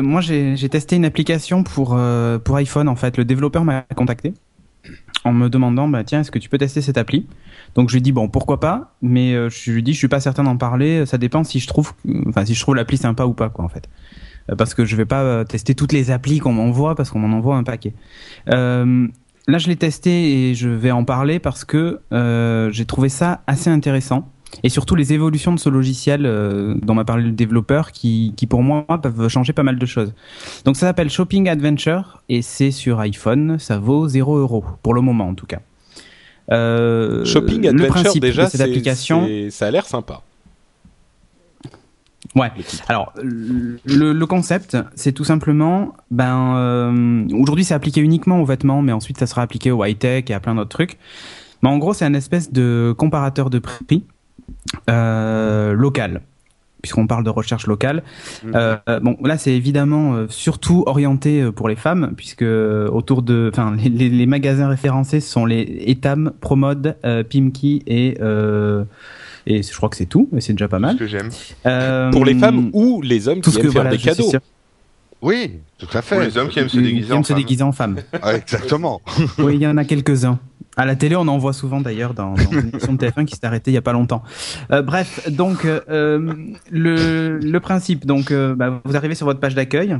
[0.01, 3.17] moi j'ai testé une application pour euh, pour iPhone en fait.
[3.17, 4.33] Le développeur m'a contacté
[5.23, 7.27] en me demandant bah tiens est-ce que tu peux tester cette appli?
[7.75, 10.43] Donc je lui dis bon pourquoi pas, mais je lui dis je suis pas certain
[10.43, 11.05] d'en parler.
[11.05, 11.93] Ça dépend si je trouve
[12.27, 13.87] enfin si je trouve l'appli sympa ou pas quoi en fait.
[14.57, 17.55] Parce que je vais pas tester toutes les applis qu'on m'envoie parce qu'on m'en envoie
[17.55, 17.93] un paquet.
[19.47, 23.41] Là, je l'ai testé et je vais en parler parce que euh, j'ai trouvé ça
[23.47, 24.29] assez intéressant.
[24.63, 28.47] Et surtout les évolutions de ce logiciel euh, dont m'a parlé le développeur qui, qui
[28.47, 30.13] pour moi peuvent changer pas mal de choses.
[30.65, 34.99] Donc ça s'appelle Shopping Adventure et c'est sur iPhone, ça vaut 0 euros pour le
[34.99, 35.59] moment en tout cas.
[36.51, 40.21] Euh, Shopping le Adventure principe déjà, de cette application, ça a l'air sympa.
[42.35, 42.49] Ouais.
[42.87, 48.81] Alors, le, le concept, c'est tout simplement, ben, euh, aujourd'hui c'est appliqué uniquement aux vêtements,
[48.81, 50.97] mais ensuite ça sera appliqué au high-tech et à plein d'autres trucs.
[51.61, 54.03] Mais en gros, c'est un espèce de comparateur de prix
[54.89, 56.21] euh, locale
[56.81, 58.01] puisqu'on parle de recherche locale.
[58.43, 58.51] Mhm.
[58.55, 63.21] Euh, bon, là, c'est évidemment euh, surtout orienté euh, pour les femmes, puisque euh, autour
[63.21, 68.83] de, enfin, les, les- les magasins référencés sont les Etam, Promode, euh, Pimki et euh,
[69.47, 70.97] et je crois que c'est tout, et c'est déjà pas Ce mal.
[70.97, 71.29] que j'aime.
[71.65, 74.01] Euh, Pour les femmes ou les hommes tout qui ce aiment que faire voilà, des
[74.03, 74.31] cadeaux.
[75.21, 76.15] Oui, tout à fait.
[76.15, 77.37] Pour les hommes qui aiment se Qui déguiser aiment en se femme.
[77.37, 77.97] déguiser en femme.
[78.35, 79.01] Exactement.
[79.37, 80.39] oui, il y en a quelques-uns.
[80.77, 83.35] À la télé, on en voit souvent d'ailleurs dans, dans une émission de TF1 qui
[83.35, 84.23] s'est arrêtée il y a pas longtemps.
[84.71, 86.33] Euh, bref, donc euh,
[86.71, 89.97] le, le principe, donc euh, bah, vous arrivez sur votre page d'accueil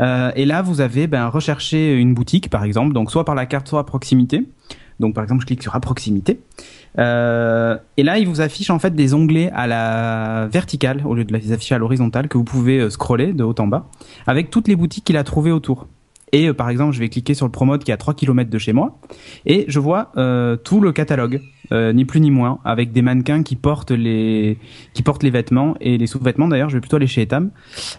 [0.00, 3.46] euh, et là vous avez ben, recherché une boutique par exemple, donc soit par la
[3.46, 4.44] carte, soit à proximité.
[5.00, 6.38] Donc par exemple, je clique sur à proximité.
[6.98, 11.24] Euh, et là, il vous affiche en fait des onglets à la verticale au lieu
[11.24, 13.86] de les afficher à l'horizontale que vous pouvez euh, scroller de haut en bas
[14.26, 15.86] avec toutes les boutiques qu'il a trouvées autour.
[16.32, 18.50] Et euh, par exemple, je vais cliquer sur le Promote qui est à 3 km
[18.50, 18.98] de chez moi
[19.46, 21.40] et je vois euh, tout le catalogue,
[21.72, 24.58] euh, ni plus ni moins, avec des mannequins qui portent les
[24.94, 26.48] qui portent les vêtements et les sous-vêtements.
[26.48, 27.50] D'ailleurs, je vais plutôt aller chez Etam.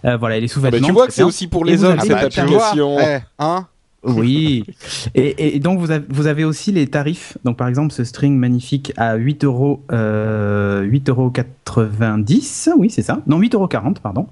[0.04, 0.86] Euh, voilà, et les Ah bah, sous-vêtements.
[0.86, 2.94] tu vois que c'est aussi pour les hommes cette tu application.
[2.94, 3.66] vois, eh, hein
[4.04, 4.64] Oui.
[5.14, 7.38] Et, et donc vous avez, vous avez aussi les tarifs.
[7.44, 12.70] Donc par exemple ce string magnifique à 8 euros, euh, 8 euros 90.
[12.76, 13.22] Oui c'est ça.
[13.26, 14.26] Non 8 euros 40 pardon.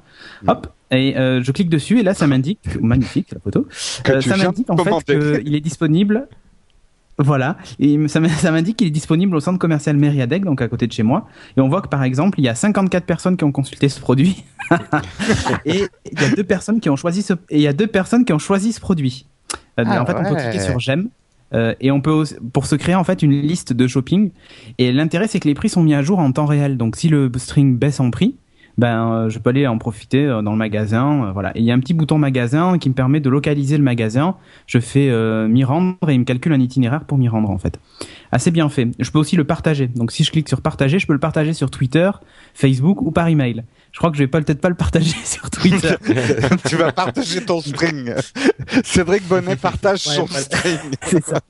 [0.47, 0.69] Hop.
[0.91, 3.67] Et euh, je clique dessus et là ça m'indique magnifique la photo.
[4.09, 6.27] Euh, ça m'indique en fait qu'il est disponible.
[7.23, 8.19] Voilà, et ça
[8.51, 11.29] m'indique qu'il est disponible au centre commercial Mériadec, donc à côté de chez moi.
[11.55, 14.01] Et on voit que par exemple, il y a 54 personnes qui ont consulté ce
[14.01, 14.43] produit,
[15.67, 17.89] et il y a deux personnes qui ont choisi ce, et il y a deux
[17.89, 19.27] personnes qui ont choisi ce produit.
[19.79, 20.43] Euh, Ah en fait, on peut ouais.
[20.51, 21.09] cliquer sur j'aime.
[21.55, 24.31] euh, et on peut aussi- pour se créer en fait une liste de shopping.
[24.79, 26.77] Et l'intérêt c'est que les prix sont mis à jour en temps réel.
[26.77, 28.37] Donc si le string baisse en prix
[28.79, 31.51] ben euh, je peux aller en profiter euh, dans le magasin voilà.
[31.57, 34.37] Et il y a un petit bouton magasin qui me permet de localiser le magasin.
[34.69, 37.59] Je fais euh, m'y rendre et il me calcule un itinéraire pour m'y rendre en
[37.59, 37.81] fait.
[38.33, 38.89] Assez bien fait.
[39.01, 39.89] Je peux aussi le partager.
[39.89, 42.11] Donc si je clique sur partager je peux le partager sur Twitter
[42.55, 45.51] Facebook ou par email je crois que je vais pas peut-être pas le partager sur
[45.51, 45.95] Twitter
[46.69, 48.15] tu vas partager ton string.
[48.85, 50.79] Cédric Bonnet partage Ouais, son string.
[51.03, 51.41] c'est ça.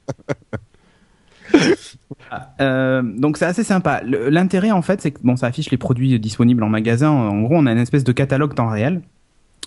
[2.60, 4.02] Euh, donc c'est assez sympa.
[4.04, 7.10] L'intérêt en fait, c'est que bon, ça affiche les produits disponibles en magasin.
[7.10, 9.02] En gros, on a une espèce de catalogue temps réel.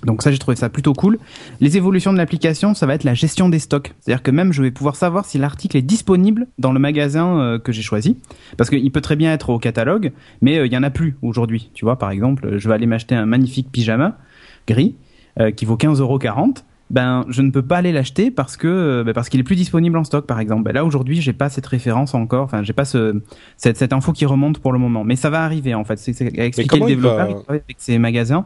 [0.06, 1.17] Donc ça, j'ai trouvé ça plutôt cool.
[1.62, 3.93] Les évolutions de l'application, ça va être la gestion des stocks.
[4.01, 7.60] C'est-à-dire que même je vais pouvoir savoir si l'article est disponible dans le magasin euh,
[7.60, 8.17] que j'ai choisi.
[8.58, 11.15] Parce qu'il peut très bien être au catalogue, mais euh, il y en a plus
[11.21, 11.69] aujourd'hui.
[11.73, 14.17] Tu vois, par exemple, je vais aller m'acheter un magnifique pyjama
[14.67, 14.95] gris
[15.39, 19.13] euh, qui vaut 15,40 ben je ne peux pas aller l'acheter parce que euh, ben,
[19.13, 20.63] parce qu'il est plus disponible en stock par exemple.
[20.63, 23.19] Ben, là aujourd'hui j'ai pas cette référence encore, enfin j'ai pas ce
[23.58, 25.97] cette, cette info qui remonte pour le moment, mais ça va arriver en fait.
[25.97, 28.45] C'est expliquer le développeur va- avec ses magasins.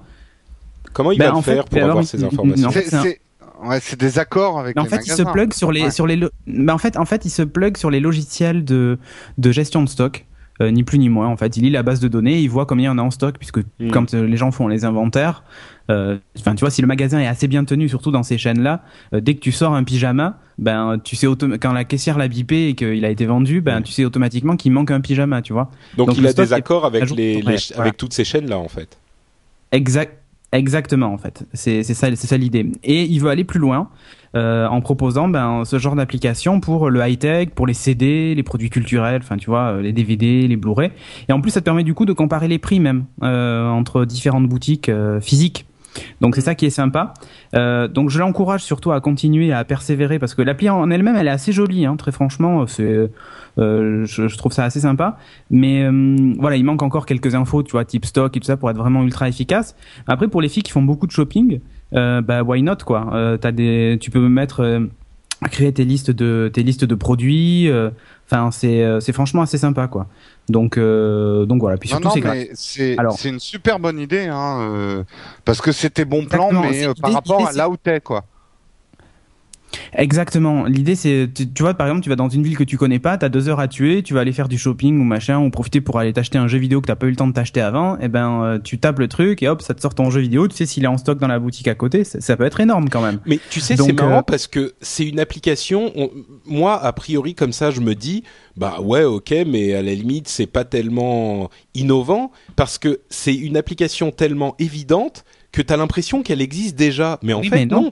[0.94, 2.96] Comment il Ben, va en fait, faire pour avoir ces informations en fait, C'est- c'est
[2.96, 3.20] un- c'est
[3.68, 5.92] ouais, c'est des accords avec Mais en les fait, il se plug sur les Ouais.
[5.92, 8.98] sur les lo- mais en fait en fait il se plug sur les logiciels de
[9.38, 10.24] de gestion de stock.
[10.60, 12.66] euh, ni plus ni moins en fait il lit la base de données il voit
[12.66, 13.92] combien il y en a en stock puisque Hmm.
[13.92, 15.44] quand euh, les gens font les inventaires
[15.92, 18.64] euh, enfin tu vois si le magasin est assez bien tenu surtout dans ces chaînes
[18.64, 18.82] là
[19.14, 22.70] dès que tu sors un pyjama ben tu sais autom- quand la caissière l'a bipé
[22.70, 23.84] et qu'il a été vendu ben Hmm.
[23.84, 26.86] tu sais automatiquement qu'il manque un pyjama tu vois Donc, Donc, il a des accords
[26.86, 27.44] avec les,
[27.78, 28.98] avec toutes ces chaînes là en fait.
[29.72, 30.18] Exact,
[30.52, 31.46] exactement en fait.
[31.54, 32.72] C'est ça, ça l'idée.
[32.84, 33.90] Et il veut aller plus loin
[34.36, 38.44] euh, en proposant ben ce genre d'application pour le high tech, pour les CD, les
[38.44, 40.92] produits culturels, enfin tu vois, euh, les DVD, les Blu-ray.
[41.30, 44.06] Et en plus, ça te permet du coup de comparer les prix même euh, entre
[44.06, 45.66] différentes boutiques euh, physiques.
[46.22, 47.14] Donc c'est ça qui est sympa.
[47.56, 51.28] Euh, donc je l'encourage surtout à continuer à persévérer parce que l'appli en elle-même elle
[51.28, 52.66] est assez jolie, hein, très franchement.
[52.68, 53.10] C'est,
[53.58, 55.18] euh, je, je trouve ça assez sympa.
[55.50, 58.58] Mais euh, voilà, il manque encore quelques infos, tu vois, type stock et tout ça
[58.58, 59.76] pour être vraiment ultra efficace.
[60.08, 61.60] Après pour les filles qui font beaucoup de shopping,
[61.94, 63.10] euh, bah why not quoi?
[63.14, 64.88] Euh, t'as des, tu peux mettre euh,
[65.52, 67.70] créer tes listes de tes listes de produits.
[67.70, 67.90] euh,
[68.30, 70.08] Enfin c'est euh, c'est franchement assez sympa quoi.
[70.50, 71.78] Donc euh, donc voilà.
[71.78, 72.48] Puis surtout c'est gratuit.
[72.50, 75.04] mais c'est Alors- c'est une super bonne idée, hein, euh,
[75.46, 78.26] parce que c'était bon plan, mais euh, par rapport à là où t'es, quoi.
[79.94, 80.66] Exactement.
[80.66, 83.00] L'idée, c'est, tu, tu vois, par exemple, tu vas dans une ville que tu connais
[83.00, 85.50] pas, t'as deux heures à tuer, tu vas aller faire du shopping ou machin, ou
[85.50, 87.62] profiter pour aller t'acheter un jeu vidéo que t'as pas eu le temps de t'acheter
[87.62, 90.22] avant, et ben, euh, tu tapes le truc et hop, ça te sort ton jeu
[90.22, 92.46] vidéo, tu sais s'il est en stock dans la boutique à côté, ça, ça peut
[92.46, 93.20] être énorme quand même.
[93.26, 95.92] Mais tu sais, c'est marrant euh, parce que c'est une application.
[95.96, 96.12] on-
[96.46, 98.24] moi, a priori, comme ça, je me dis,
[98.56, 103.58] bah ouais, ok, mais à la limite, c'est pas tellement innovant parce que c'est une
[103.58, 107.20] application tellement évidente que t'as l'impression qu'elle existe déjà.
[107.24, 107.82] Mais en Oui, fait, mais non.
[107.84, 107.92] non.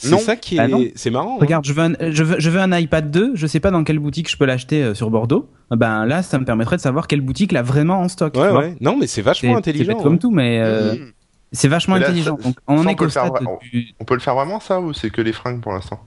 [0.00, 0.18] C'est Non.
[0.18, 0.78] ça qui Bah non.
[0.80, 1.34] est, c'est marrant.
[1.34, 1.38] hein.
[1.40, 3.82] Regarde, je veux, un, je, veux, je veux un iPad 2, je sais pas dans
[3.82, 5.50] quelle boutique je peux l'acheter euh, sur Bordeaux.
[5.72, 8.32] Ben là, ça me permettrait de savoir quelle boutique l'a vraiment en stock.
[8.32, 8.60] tu Ouais, vois.
[8.60, 8.76] ouais.
[8.80, 9.96] Non, mais c'est C'est vachement c'est intelligent.
[10.00, 10.18] comme hein.
[10.18, 11.12] tout, mais euh, Mmh.
[11.52, 12.36] c'est vachement Mais là, intelligent.
[12.38, 13.30] ça- Donc, on en on est peut faire
[13.72, 16.00] du- On peut le faire vraiment ça ou c'est que les fringues pour l'instant?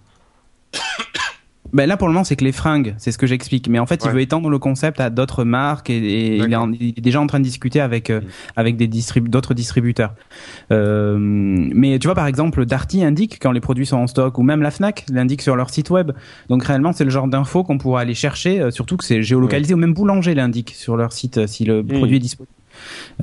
[1.74, 3.70] Ben là pour le moment c'est que les fringues, c'est ce que j'explique.
[3.70, 6.56] Mais en fait il veut étendre le concept à d'autres marques et, et il, est
[6.56, 8.26] en- il est déjà en train de discuter avec euh, Mm.
[8.58, 10.14] avec des distrib- d'autres distributeurs.
[10.72, 14.44] Euh, mais tu vois par exemple Darty indique quand les produits sont en stock ou
[14.44, 16.12] même la Fnac l'indique sur leur site web.
[16.50, 19.74] Donc réellement c'est le genre d'infos qu'on pourra aller chercher, euh, surtout que c'est géolocalisé
[19.74, 21.88] ou même Boulanger l'indique sur leur site si le Mm.
[21.88, 22.52] produit est disponible.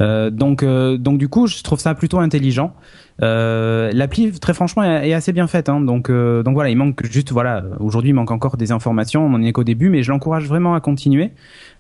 [0.01, 2.75] Euh, donc euh, donc du coup je trouve ça plutôt intelligent.
[3.21, 5.69] Euh, L'appli, très franchement, est, est assez bien faite.
[5.69, 9.27] Hein, donc, euh, donc voilà, il manque juste, voilà, aujourd'hui, il manque encore des informations.
[9.27, 11.33] On en est qu'au début, mais je l'encourage vraiment à continuer.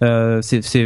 [0.02, 0.85] Euh, c'est, c'est,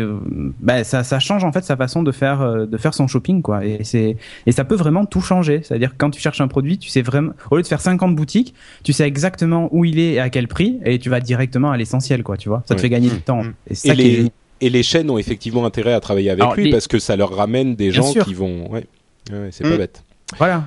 [0.60, 3.64] bah, ça, ça change en fait sa façon de faire, de faire son shopping, quoi.
[3.64, 5.60] Et c'est, et ça peut vraiment tout changer.
[5.62, 8.52] C'est-à-dire quand tu cherches un produit, tu sais vraiment, au lieu de faire 50 boutiques,
[8.84, 11.78] tu sais exactement où il est et à quel prix, et tu vas directement à
[11.78, 12.36] l'essentiel, quoi.
[12.36, 13.42] Tu vois, ça te fait gagner du Mmh, temps.
[13.42, 13.54] mmh.
[13.68, 14.32] Et c'est ça qui est.
[14.62, 17.16] et les chaînes ont effectivement intérêt à travailler avec Alors, lui les- parce que ça
[17.16, 18.24] leur ramène des Bien gens sûr.
[18.24, 18.70] qui vont.
[18.70, 18.86] Ouais,
[19.30, 19.70] ouais c'est Mm.
[19.70, 20.02] pas bête.
[20.38, 20.64] Voilà.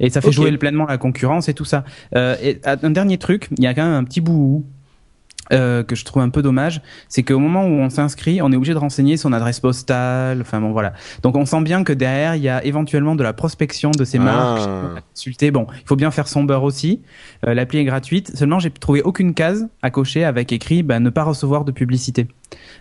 [0.00, 1.84] Et ça fait jouer pleinement la concurrence et tout ça.
[2.14, 4.64] Euh, et un dernier truc, il y a quand même un petit bout
[5.52, 8.56] euh, que je trouve un peu dommage, c'est qu'au moment où on s'inscrit, on est
[8.56, 10.40] obligé de renseigner son adresse postale.
[10.40, 10.92] Enfin bon, voilà.
[11.22, 14.18] Donc on sent bien que derrière, il y a éventuellement de la prospection de ces
[14.18, 14.22] Ah.
[14.22, 15.52] marques consulter.
[15.52, 17.00] Bon, il faut bien faire son beurre aussi.
[17.46, 18.36] Euh, L'appli est gratuite.
[18.36, 22.26] Seulement, j'ai trouvé aucune case à cocher avec écrit bah, ne pas recevoir de publicité.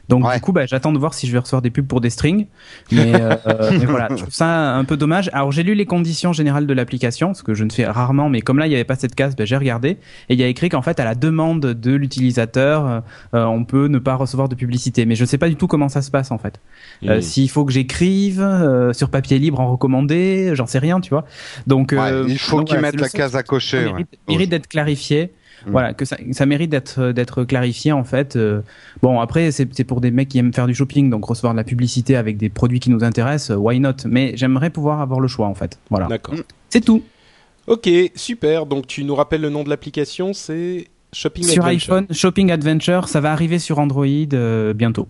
[0.08, 0.36] Donc Ouais.
[0.36, 2.46] du coup, bah, j'attends de voir si je vais recevoir des pubs pour des strings.
[2.92, 3.36] Mais, euh,
[3.72, 5.32] mais voilà, je trouve ça un peu dommage.
[5.34, 8.42] Alors j'ai lu les conditions générales de l'application, ce que je ne fais rarement, mais
[8.42, 9.98] comme là il n'y avait pas cette case, bah, j'ai regardé
[10.30, 13.88] et il y a écrit qu'en fait à la demande de l'utilisateur, euh, on peut
[13.88, 15.06] ne pas recevoir de publicité.
[15.06, 16.60] Mais je ne sais pas du tout comment ça se passe en fait.
[17.04, 17.22] Euh, Mm.
[17.22, 18.46] S'il faut que j'écrive
[18.94, 21.26] sur papier libre en recommandé, j'en sais rien, tu vois.
[21.68, 23.86] Donc Ouais, il faut qu'ils mettent la case à cocher.
[23.86, 23.92] ouais.
[23.92, 25.32] mérite, mérite d'être clarifié.
[25.66, 25.72] Mm.
[25.72, 28.36] Voilà, que ça, ça mérite d'être d'être clarifié en fait.
[28.36, 28.62] Euh,
[29.02, 31.64] bon après c'est pour des mecs qui aiment faire du shopping, donc recevoir de la
[31.64, 33.94] publicité avec des produits qui nous intéressent, euh, why not?
[34.06, 35.80] Mais j'aimerais pouvoir avoir le choix en fait.
[35.90, 36.36] Voilà, D'accord.
[36.70, 37.04] c'est tout.
[37.68, 38.66] Ok, super.
[38.66, 41.94] Donc tu nous rappelles le nom de l'application, c'est Shopping Sur Adventure.
[41.94, 45.08] iPhone, Shopping Adventure, ça va arriver sur Android euh, bientôt.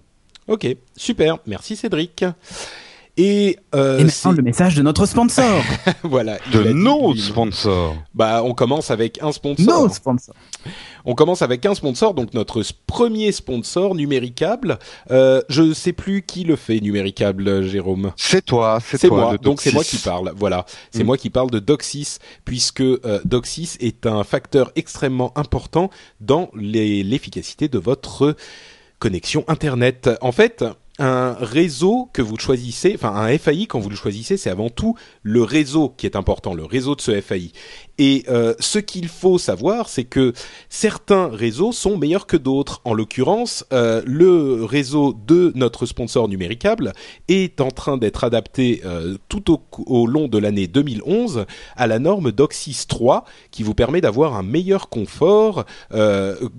[0.47, 1.39] Ok, super.
[1.47, 2.23] Merci Cédric.
[3.17, 5.61] Et, euh, Et maintenant le message de notre sponsor.
[6.03, 6.37] voilà.
[6.47, 7.95] il De dit nos sponsors.
[8.13, 9.87] Bah, on commence avec un sponsor.
[9.87, 10.35] nos sponsors.
[11.05, 14.79] On commence avec un sponsor, donc notre premier sponsor, Numéricable.
[15.11, 18.11] Euh, je sais plus qui le fait, Numéricable, Jérôme.
[18.17, 19.21] C'est toi, c'est C'est toi.
[19.21, 20.33] moi, donc c'est moi qui parle.
[20.35, 21.05] Voilà, c'est Mm.
[21.05, 27.03] moi qui parle de Doxis, puisque euh, Doxis est un facteur extrêmement important dans les-
[27.03, 28.35] l'efficacité de votre
[28.99, 30.09] connexion Internet.
[30.21, 30.65] En fait,
[30.99, 34.95] un réseau que vous choisissez, enfin un FAI quand vous le choisissez, c'est avant tout
[35.23, 37.51] le réseau qui est important, le réseau de ce FAI.
[37.97, 40.33] Et euh, ce qu'il faut savoir, c'est que
[40.69, 42.81] certains réseaux sont meilleurs que d'autres.
[42.83, 46.93] En l'occurrence, euh, le réseau de notre sponsor Numéricable
[47.27, 51.99] est en train d'être adapté euh, tout au, au long de l'année 2011 à la
[51.99, 55.65] norme DOCSIS 3, qui vous permet d'avoir un meilleur confort,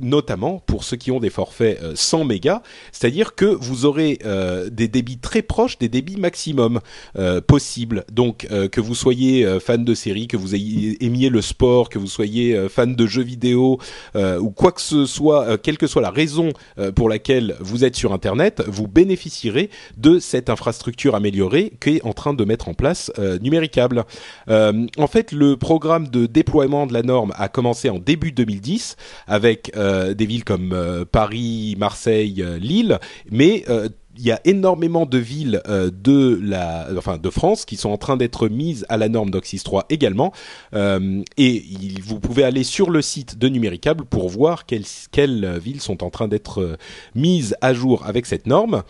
[0.01, 4.69] notamment pour ceux qui ont des forfaits euh, 100 mégas, c'est-à-dire que vous aurez euh,
[4.71, 6.81] des débits très proches des débits maximum
[7.17, 8.05] euh, possibles.
[8.13, 11.99] Donc euh, que vous soyez fan de séries, que vous ayez aimiez le sport, que
[11.99, 13.79] vous soyez fan de jeux vidéo
[14.15, 16.51] ou quoi que ce soit, quelle que soit la raison
[16.95, 22.35] pour laquelle vous êtes sur Internet, vous bénéficierez de cette infrastructure améliorée qu'est en train
[22.35, 24.05] de mettre en place Numéricable.
[24.49, 29.73] En fait, le programme de déploiement de la norme a commencé en début 2010 avec
[29.75, 32.99] des villes comme Paris, Marseille, Lille,
[33.31, 37.77] mais euh, il y a énormément de villes euh, de la, enfin de France qui
[37.77, 40.33] sont en train d'être mises à la norme DOCSIS 3 également.
[40.75, 41.65] Euh, et
[42.03, 46.11] vous pouvez aller sur le site de Numéricable pour voir quelles, quelles villes sont en
[46.11, 46.77] train d'être euh,
[47.15, 48.83] mises à jour avec cette norme.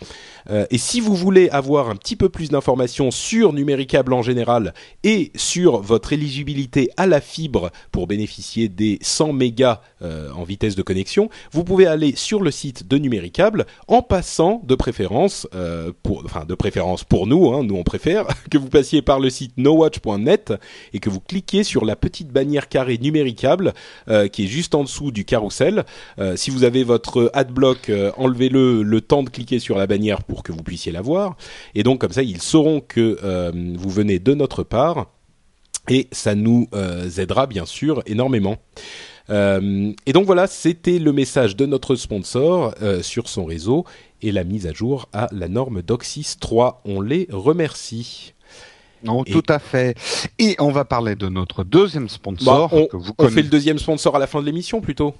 [0.49, 4.73] Euh, et si vous voulez avoir un petit peu plus d'informations sur Numéricable en général
[5.03, 10.75] et sur votre éligibilité à la fibre pour bénéficier des 100 mégas euh, en vitesse
[10.75, 15.16] de connexion, vous pouvez aller sur le site de Numéricable en passant de préférence,
[15.55, 15.91] euh,
[16.25, 19.53] enfin de préférence pour nous, hein, nous on préfère que vous passiez par le site
[19.57, 20.53] nowatch.net
[20.93, 23.73] et que vous cliquiez sur la petite bannière carrée Numéricable
[24.09, 25.85] euh, qui est juste en dessous du carrousel.
[26.19, 30.43] Euh, si vous avez votre adblock, enlevez-le le temps de cliquer sur la bannière pour
[30.43, 31.37] que vous puissiez la voir.
[31.75, 35.07] Et donc comme ça, ils sauront que vous venez de notre part.
[35.89, 36.67] Et ça nous
[37.17, 38.57] aidera bien sûr énormément.
[39.29, 43.85] Euh, et donc voilà, c'était le message de notre sponsor euh, sur son réseau
[44.21, 46.81] et la mise à jour à la norme DOCSIS 3.
[46.85, 48.33] On les remercie.
[49.03, 49.95] Non, Et- tout à fait.
[50.39, 53.35] Et on va parler de notre deuxième sponsor Bah, on, que vous on connaissez.
[53.35, 55.13] fait le deuxième sponsor à la fin de l'émission plutôt.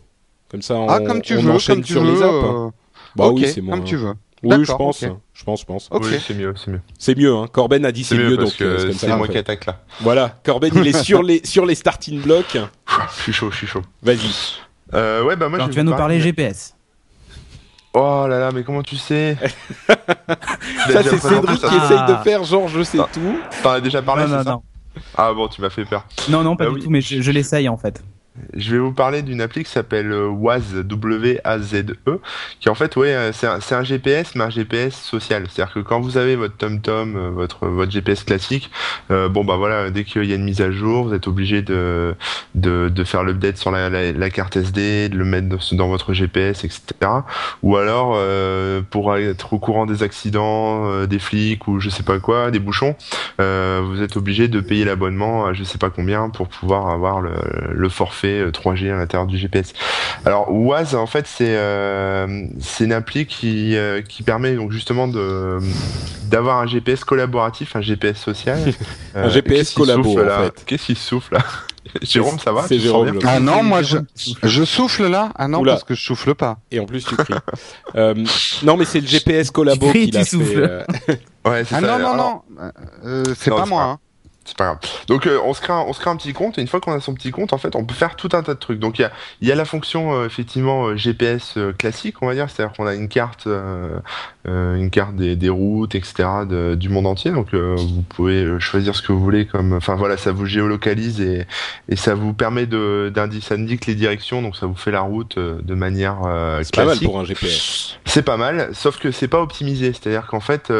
[0.49, 2.13] Comme ça, on, ah, comme tu on veux, enchaîne comme tu sur veux.
[2.13, 2.33] les apps.
[2.33, 2.69] euh,
[3.15, 4.13] Bah oui, c'est comme tu veux.
[4.43, 5.01] Oui, je pense,
[5.33, 5.87] je pense, je pense.
[5.91, 6.05] Ok.
[6.05, 6.81] Oui, c'est mieux, c'est mieux.
[6.99, 7.47] C'est mieux, hein.
[7.51, 9.27] Corben a dit c'est mieux, parce donc euh, c'est que comme ça c'est qu'on moi
[9.27, 9.79] qui attaque là.
[10.01, 12.55] Voilà, Corben il est sur les sur les starting blocks.
[13.17, 13.81] Je suis chaud, je suis chaud.
[14.03, 14.29] Vas-y.
[14.93, 16.75] Euh, ouais, bah moi, Alors je tu vas nous parler GPS.
[17.93, 19.35] Oh là là, mais comment tu sais
[19.87, 21.83] Ça, c'est Cédric qui Ah.
[21.85, 23.07] essaye de faire genre je sais Ah.
[23.11, 23.39] tout.
[23.63, 24.61] T'en as déjà parlé, non, non, ça non.
[25.15, 26.05] Ah bon, tu m'as fait peur.
[26.29, 26.83] non, non, pas Bah du oui.
[26.83, 28.03] tout, mais je, je l'essaye en fait.
[28.53, 32.19] Je vais vous parler d'une appli qui s'appelle euh, Waz, W-A-Z-E,
[32.59, 35.45] qui en fait, ouais, euh, c'est un, GPS, mais un GPS social.
[35.49, 38.69] C'est-à-dire que quand vous avez votre TomTom, euh, votre, votre GPS classique,
[39.09, 42.15] bon bah voilà, dès qu'il y a une mise à jour, vous êtes obligé de,
[42.55, 46.83] de, faire l'update sur la, la, carte SD, de le mettre dans- votre GPS, etc.
[47.63, 48.17] Ou alors,
[48.89, 52.95] pour être au courant des accidents, des flics ou je sais pas quoi, des bouchons,
[53.39, 57.33] vous êtes obligé de payer l'abonnement à je sais pas combien pour pouvoir avoir le,
[57.71, 59.73] le forfait euh, 3G à l'intérieur du GPS.
[60.25, 65.07] Alors Waz en fait c'est euh, c'est une appli qui euh, qui permet donc justement
[65.07, 65.59] de
[66.25, 68.59] d'avoir un GPS collaboratif, un GPS social,
[69.15, 70.63] Un Euh, GPS collabo, souffle, en là fait.
[70.65, 71.39] Qu'est-ce qui souffle là
[72.01, 74.45] Jérôme, ça va C'est Jérôme, Ah non, moi je, souffle.
[74.45, 75.71] je souffle là Ah non, Oula.
[75.73, 76.57] parce que je souffle pas.
[76.69, 77.33] Et en plus tu cries.
[77.95, 78.13] Euh,
[78.63, 80.29] non mais c'est le GPS collabo qui tu l'a fait.
[80.29, 80.59] souffles.
[80.69, 80.83] euh,
[81.45, 81.87] Ouais, c'est Ah ça.
[81.87, 82.71] non, non, Alors, non,
[83.05, 83.81] euh, c'est pas moi.
[83.83, 83.99] pas- Hein.
[84.47, 84.77] C'est pas grave.
[85.07, 86.79] Donc euh, on se crée un, on se crée un petit compte et une fois
[86.79, 88.79] qu'on a son petit compte en fait on peut faire tout un tas de trucs.
[88.79, 92.27] Donc il y a, il y a la fonction euh, effectivement euh, GPS classique on
[92.27, 93.99] va dire, c'est-à-dire qu'on a une carte euh,
[94.47, 97.31] une carte des, des routes etc de- du monde entier.
[97.31, 101.45] Donc vous pouvez choisir ce que vous voulez comme enfin voilà ça vous géolocalise et,
[101.89, 105.73] et ça vous permet de d'indiquer les directions donc ça vous fait la route de
[105.75, 106.19] manière
[106.63, 107.03] C'est pas mal classique.
[107.07, 107.99] pour un GPS.
[108.05, 109.91] C'est pas mal, sauf que c'est pas optimisé.
[109.93, 110.71] C'est-à-dire qu'en fait,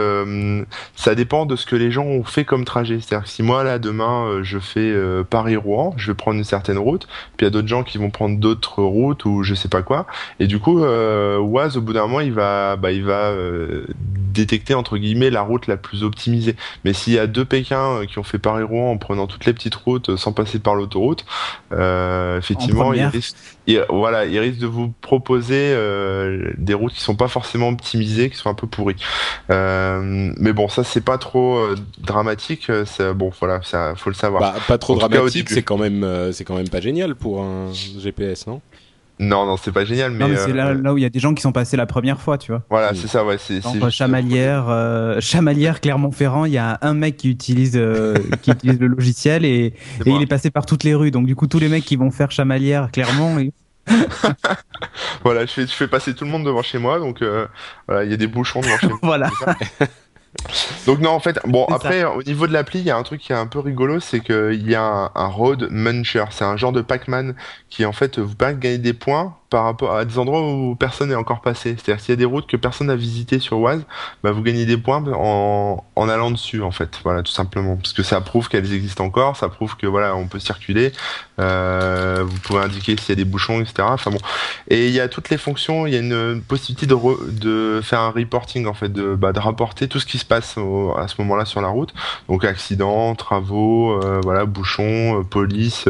[0.96, 3.00] ça dépend de ce que les gens ont fait comme trajet.
[3.02, 6.44] C'est-à-dire que si moi là demain euh, je fais euh, Paris-Rouen, je vais prendre une
[6.44, 9.54] certaine route, puis il y a d'autres gens qui vont prendre d'autres routes ou je
[9.54, 10.08] sais pas quoi.
[10.40, 13.34] Et du coup, euh, Waz au bout d'un moment, il va, bah, il va
[14.38, 16.56] détecter entre guillemets la route la plus optimisée.
[16.86, 19.54] Mais s'il y a deux Pékins euh, qui ont fait Paris-Rouen en prenant toutes les
[19.54, 21.26] petites routes euh, sans passer par l'autoroute,
[21.74, 23.12] euh, effectivement, il première.
[23.12, 23.36] risque,
[23.68, 28.30] il- voilà, il risque de vous proposer euh, des routes qui sont pas forcément optimisées,
[28.30, 28.96] qui sont un peu pourries.
[29.52, 32.72] Euh, mais bon, ça c'est pas trop euh, dramatique.
[33.16, 34.42] Bon, voilà, ça faut le savoir.
[34.42, 37.42] Bah, pas trop En dramatique, c'est quand même euh, c'est quand même pas génial pour
[37.42, 38.62] un GPS, non?
[39.20, 41.06] Non, non, c'est pas génial, mais, non, mais c'est euh, là, là où il y
[41.06, 42.62] a des gens qui sont passés la première fois, tu vois.
[42.70, 45.20] voilà, c'est ça, ouais, c'est c'est Entre juste- Chamalières, euh,
[45.82, 49.74] Clermont-Ferrand, il y a un mec qui utilise euh, qui utilise le logiciel et,
[50.06, 51.12] il est passé par toutes les rues.
[51.12, 53.38] Donc du coup, tous les mecs qui vont faire Chamalières, Clermont,
[55.24, 57.48] Voilà, je fais, je fais passer tout le monde devant chez moi, donc euh,
[57.88, 59.00] voilà, il y a des bouchons devant chez moi.
[59.02, 59.30] voilà.
[60.86, 63.22] Donc non, en fait, bon après au niveau de l'appli, il y a un truc
[63.22, 66.58] qui est un peu rigolo, c'est qu'il y a un, un road muncher, c'est un
[66.58, 67.36] genre de Pac-Man
[67.70, 70.76] qui en fait vous permet de gagner des points par rapport à des endroits où
[70.76, 71.76] personne n'est encore passé.
[71.78, 73.84] C'est-à-dire s'il y a des routes que personne n'a visitées sur Oise,
[74.24, 77.94] bah vous gagnez des points en, en allant dessus en fait, voilà tout simplement, parce
[77.94, 80.92] que ça prouve qu'elles existent encore, ça prouve que voilà on peut circuler,
[81.40, 83.88] euh, vous pouvez indiquer s'il y a des bouchons, etc.
[83.90, 84.20] Enfin bon,
[84.70, 86.96] et il y a toutes les fonctions, il y a une possibilité de,
[87.32, 90.58] de faire un reporting en fait, de, bah, de rapporter tout ce qui se passe
[90.98, 91.94] à ce moment-là sur la route.
[92.28, 95.88] Donc accidents, travaux, euh, voilà, bouchons, euh, police,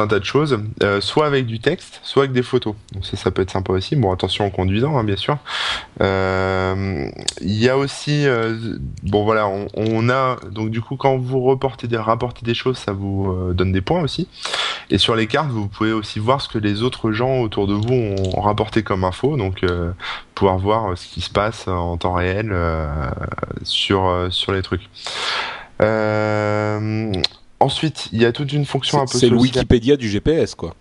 [0.00, 0.58] un tas de choses.
[0.82, 2.74] Euh, soit avec du texte, soit avec des photos.
[2.92, 3.96] Donc ça, ça peut être sympa aussi.
[3.96, 5.38] Bon, attention en conduisant, hein, bien sûr.
[6.00, 7.08] Euh,
[7.40, 11.86] Il y a aussi, euh, bon voilà, on, a donc du coup quand vous reportez
[11.86, 14.28] des, rapportez des choses, ça vous donne des points aussi.
[14.90, 17.74] Et sur les cartes, vous pouvez aussi voir ce que les autres gens autour de
[17.74, 19.64] vous ont rapporté comme info, donc
[20.34, 22.54] pouvoir voir ce qui se passe en temps réel
[23.62, 24.88] sur sur les trucs.
[27.62, 29.36] Ensuite, il y a toute une fonction un peu c'est le.
[29.36, 30.74] Wikipédia du GPS, quoi.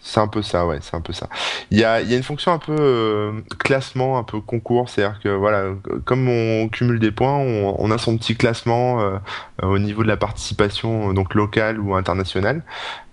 [0.00, 1.28] C'est un peu ça, ouais, c'est un peu ça.
[1.70, 5.18] Il y a, y a une fonction un peu euh, classement, un peu concours, c'est-à-dire
[5.20, 5.64] que voilà,
[6.04, 9.18] comme on cumule des points, on, on a son petit classement euh,
[9.62, 12.62] euh, au niveau de la participation, donc locale ou internationale.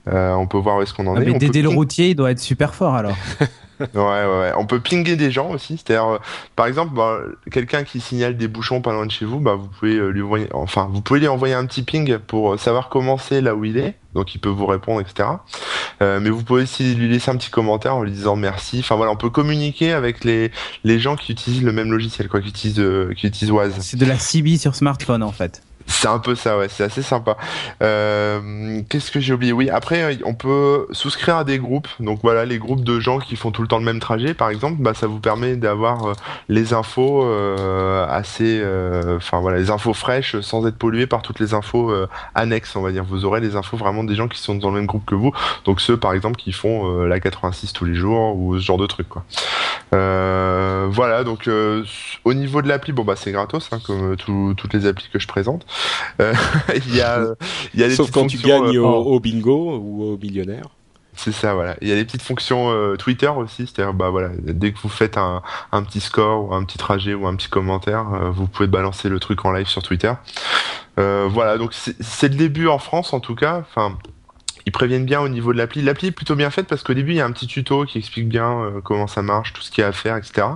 [0.07, 1.25] Euh, on peut voir où est-ce qu'on en Ah, est.
[1.25, 3.15] mais On peut Dédé le routier, il doit être super fort alors.
[3.79, 4.51] Ouais, ouais, ouais.
[4.57, 5.75] On peut pinguer des gens aussi.
[5.77, 6.17] C'est-à-dire, euh,
[6.55, 7.17] par exemple, bah,
[7.51, 10.21] quelqu'un qui signale des bouchons pas loin de chez vous, bah, vous pouvez euh, lui
[10.21, 13.53] envoyer, enfin, vous pouvez lui envoyer un petit ping pour euh, savoir comment c'est là
[13.53, 13.95] où il est.
[14.13, 15.27] Donc, il peut vous répondre, etc.
[16.01, 18.79] Euh, mais vous pouvez aussi lui laisser un petit commentaire en lui disant merci.
[18.79, 20.51] Enfin, voilà, on peut communiquer avec les,
[20.85, 23.73] les gens qui utilisent le même logiciel, quoi, qui utilisent, euh, qui utilisent Oise.
[23.81, 25.61] C'est de la CB sur smartphone en fait.
[25.87, 27.37] C'est un peu ça, ouais, c'est assez sympa.
[27.83, 29.51] Euh, Qu'est-ce que j'ai oublié?
[29.53, 31.87] Oui, après, euh, on peut souscrire à des groupes.
[31.99, 34.49] Donc voilà, les groupes de gens qui font tout le temps le même trajet, par
[34.49, 36.13] exemple, bah, ça vous permet d'avoir euh,
[36.49, 41.39] les infos euh, assez, euh, enfin voilà, les infos fraîches sans être pollué par toutes
[41.39, 41.93] les infos
[42.33, 43.03] annexes, on va dire.
[43.03, 45.33] Vous aurez les infos vraiment des gens qui sont dans le même groupe que vous.
[45.65, 48.87] Donc ceux, par exemple, qui font la 86 tous les jours ou ce genre de
[48.87, 49.23] trucs, quoi.
[49.91, 51.49] Voilà, donc
[52.25, 55.19] au niveau de l'appli, bon bah c'est gratos, hein, comme tout- toutes les applis que
[55.19, 55.65] je présente.
[56.21, 56.33] Euh,
[56.87, 57.35] Il y a, euh,
[57.73, 59.15] il y a des Sauf petites quand tu fonctions, gagnes euh, au, oh.
[59.15, 60.69] au bingo ou au millionnaire.
[61.15, 61.75] C'est ça, voilà.
[61.81, 64.89] Il y a des petites fonctions euh, Twitter aussi, c'est-à-dire, bah voilà, dès que vous
[64.89, 68.47] faites un, un petit score ou un petit trajet ou un petit commentaire, euh, vous
[68.47, 70.11] pouvez balancer le truc en live sur Twitter.
[70.99, 73.59] Euh, voilà, donc c'est c'est le début en France en tout cas.
[73.59, 73.97] Enfin,
[74.65, 75.81] ils préviennent bien au niveau de l'appli.
[75.81, 77.97] L'appli est plutôt bien faite parce qu'au début il y a un petit tuto qui
[77.99, 80.47] explique bien euh, comment ça marche, tout ce qu'il y a à faire, etc.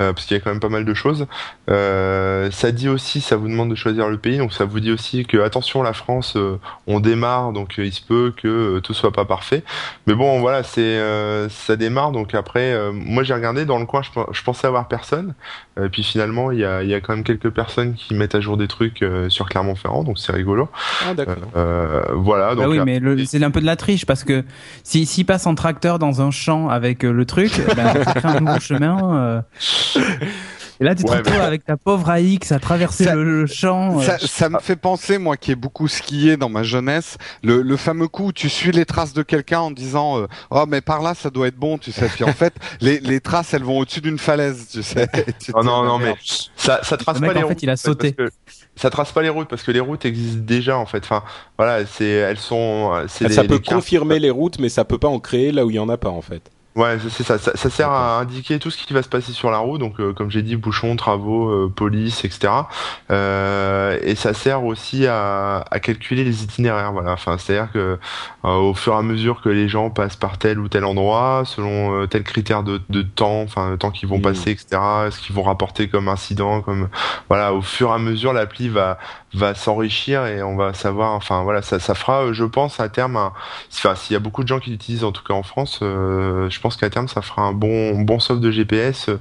[0.00, 1.26] Euh, parce qu'il y a quand même pas mal de choses.
[1.70, 4.90] Euh, ça dit aussi, ça vous demande de choisir le pays, donc ça vous dit
[4.90, 8.94] aussi que attention la France, euh, on démarre, donc euh, il se peut que tout
[8.94, 9.62] soit pas parfait.
[10.06, 13.86] Mais bon, voilà, c'est euh, ça démarre, donc après, euh, moi j'ai regardé dans le
[13.86, 15.34] coin, je, pe- je pensais avoir personne,
[15.78, 18.34] Euh, puis finalement il y a, il y a quand même quelques personnes qui mettent
[18.34, 20.68] à jour des trucs euh, sur Clermont-Ferrand, donc c'est rigolo.
[21.08, 21.36] Ah d'accord.
[21.56, 24.44] Euh, voilà, donc Bah oui, mais le- c'est un peu de la triche parce que
[24.82, 28.40] si s'il passe en tracteur dans un champ avec euh, le truc, ça fait un
[28.40, 29.44] nouveau chemin.
[30.82, 33.46] Et là, tu te Ouais, retrouves avec ta pauvre AX à traverser Ça- le, le
[33.46, 34.00] champ.
[34.00, 34.02] euh.
[34.02, 37.76] Ça, ça me fait penser, moi qui ai beaucoup skié dans ma jeunesse, le, le
[37.76, 41.00] fameux coup où tu suis les traces de quelqu'un en disant euh, oh mais par
[41.00, 42.08] là ça doit être bon, tu sais.
[42.08, 45.06] Puis en fait les, les traces elles vont au-dessus d'une falaise, tu sais.
[45.38, 46.16] Tu Oh non, non, mais
[46.56, 47.62] ça, ça trace Le mec, pas les en fait, routes.
[47.62, 48.12] il a parce sauté.
[48.12, 48.28] que
[48.74, 51.04] ça trace pas les routes parce que les routes existent déjà en fait.
[51.04, 51.22] Enfin,
[51.58, 54.84] voilà, c'est, elles sont, euh, les- ça peut les cartes- confirmer les routes, mais ça
[54.84, 56.42] peut pas en créer là où il y en a pas en fait.
[56.74, 57.52] Ouais, c'est ça, ça.
[57.54, 59.78] ça sert à indiquer tout ce qui va se passer sur la route.
[59.78, 62.50] Donc, euh, comme j'ai dit, bouchons, travaux, euh, police, etc.
[63.10, 66.92] Euh, et ça sert aussi à, à calculer les itinéraires.
[66.92, 67.12] Voilà.
[67.12, 67.98] Enfin, c'est-à-dire que
[68.46, 71.42] euh, au fur et à mesure que les gens passent par tel ou tel endroit,
[71.44, 74.22] selon euh, tel critère de, de temps, enfin, le temps qu'ils vont Mm.
[74.22, 74.80] passer, etc.
[75.10, 76.88] Ce qu'ils vont rapporter comme incident, comme
[77.28, 77.52] voilà.
[77.52, 78.98] Au fur et à mesure, l'appli va
[79.34, 81.12] va s'enrichir et on va savoir.
[81.12, 83.32] Enfin, voilà, ça, ça fera, euh, je pense, à terme, un,
[83.74, 86.48] Enfin, s'il y a beaucoup de gens qui l'utilisent, en tout cas en France, euh,
[86.50, 89.18] je pense qu'à terme, ça fera un bon, bon soft de GPS euh,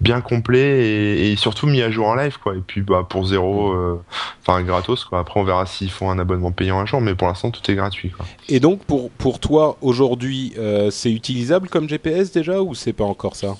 [0.00, 2.54] bien complet et, et surtout mis à jour en live, quoi.
[2.54, 4.00] Et puis, bah, pour zéro, euh,
[4.40, 5.18] enfin, gratos, quoi.
[5.18, 7.74] Après, on verra s'ils font un abonnement payant un jour, mais pour l'instant, tout est
[7.74, 8.26] gratuit, quoi.
[8.48, 13.04] Et donc pour pour toi aujourd'hui, euh, c'est utilisable comme GPS déjà ou c'est pas
[13.04, 13.56] encore ça?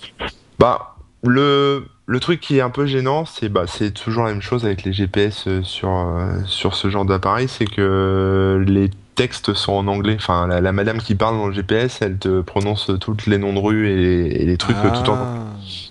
[0.58, 4.42] Bah, le, le truc qui est un peu gênant, c'est bah, c'est toujours la même
[4.42, 9.72] chose avec les GPS sur, euh, sur ce genre d'appareil, c'est que les textes sont
[9.72, 10.16] en anglais.
[10.18, 13.52] Enfin, la, la madame qui parle dans le GPS, elle te prononce tous les noms
[13.52, 15.34] de rue et, les- et les trucs tout en Ah.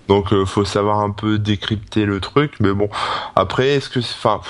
[0.07, 2.89] Donc euh, faut savoir un peu décrypter le truc, mais bon.
[3.35, 4.41] Après, est-ce que, c'est- enfin,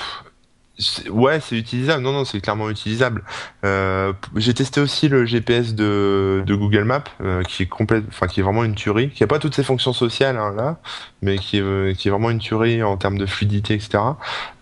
[1.10, 2.02] ouais, c'est utilisable.
[2.02, 3.22] Non, non, c'est clairement utilisable.
[3.64, 8.26] Euh, J'ai testé aussi le GPS de, de Google Maps, euh, qui est complète, enfin
[8.26, 10.78] qui est vraiment une tuerie, qui a pas toutes ses fonctions sociales hein, là,
[11.24, 13.98] mais qui est, euh, qui est vraiment une tuerie en termes de fluidité, etc.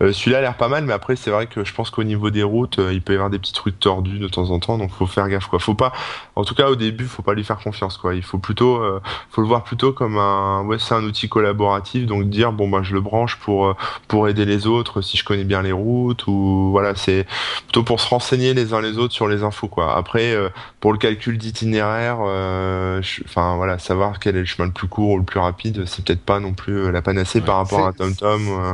[0.01, 2.29] Euh, Celui-là a l'air pas mal, mais après c'est vrai que je pense qu'au niveau
[2.29, 4.77] des routes, euh, il peut y avoir des petits trucs tordus de temps en temps,
[4.77, 5.59] donc faut faire gaffe quoi.
[5.59, 5.93] Faut pas,
[6.35, 8.15] en tout cas au début, faut pas lui faire confiance quoi.
[8.15, 8.99] Il faut plutôt euh,
[9.29, 12.81] faut le voir plutôt comme un ouais c'est un outil collaboratif donc dire bon bah
[12.83, 13.75] je le branche pour euh,
[14.07, 17.25] pour aider les autres si je connais bien les routes ou voilà c'est
[17.65, 20.49] plutôt pour se renseigner les uns les autres sur les infos quoi après euh,
[20.79, 25.17] pour le calcul d'itinéraire enfin voilà savoir quel est le chemin le plus court ou
[25.17, 28.47] le plus rapide c'est peut-être pas non plus euh, la panacée par rapport à TomTom
[28.49, 28.73] euh.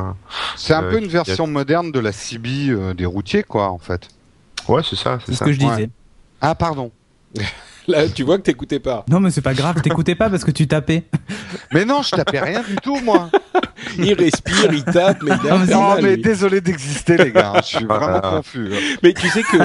[0.56, 3.78] C'est un euh, peu une version moderne de la CB euh, des routiers quoi en
[3.78, 4.08] fait.
[4.68, 5.70] ouais c'est ça c'est ce ça que je Ouais.
[5.76, 5.90] disais.
[6.40, 6.90] Ah pardon.
[7.90, 9.04] Là, tu vois que t'écoutais pas.
[9.08, 11.04] Non, mais c'est pas grave, t'écoutais pas parce que tu tapais.
[11.72, 13.30] Mais non, je tapais rien du tout moi.
[13.98, 17.54] Il respire, il tape, mais il est Ah, mais Non mais désolé d'exister les gars,
[17.56, 18.20] je suis vraiment Voilà.
[18.20, 18.68] confus.
[19.02, 19.56] Mais tu sais que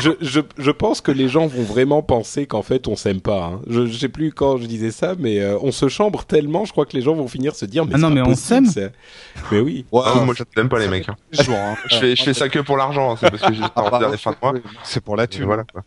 [0.00, 3.44] je, je, je pense que les gens vont vraiment penser qu'en fait on s'aime pas.
[3.44, 3.60] hein.
[3.68, 6.72] Je, je sais plus quand je disais ça, mais euh, on se chambre tellement, je
[6.72, 8.66] crois que les gens vont finir se dire mais Ah non, mais on s'aime.
[9.52, 9.84] Mais oui.
[9.94, 11.16] Ah, moi je t'aime pas les mecs hein.
[11.32, 11.76] Je, hein.
[12.00, 13.16] fais je fais ça que pour l'argent hein.
[13.20, 15.14] c'est parce que j'ai Ah, envie bah, de des fins de mois oui, C'est pour
[15.16, 15.44] la thune.
[15.44, 15.82] voilà quoi.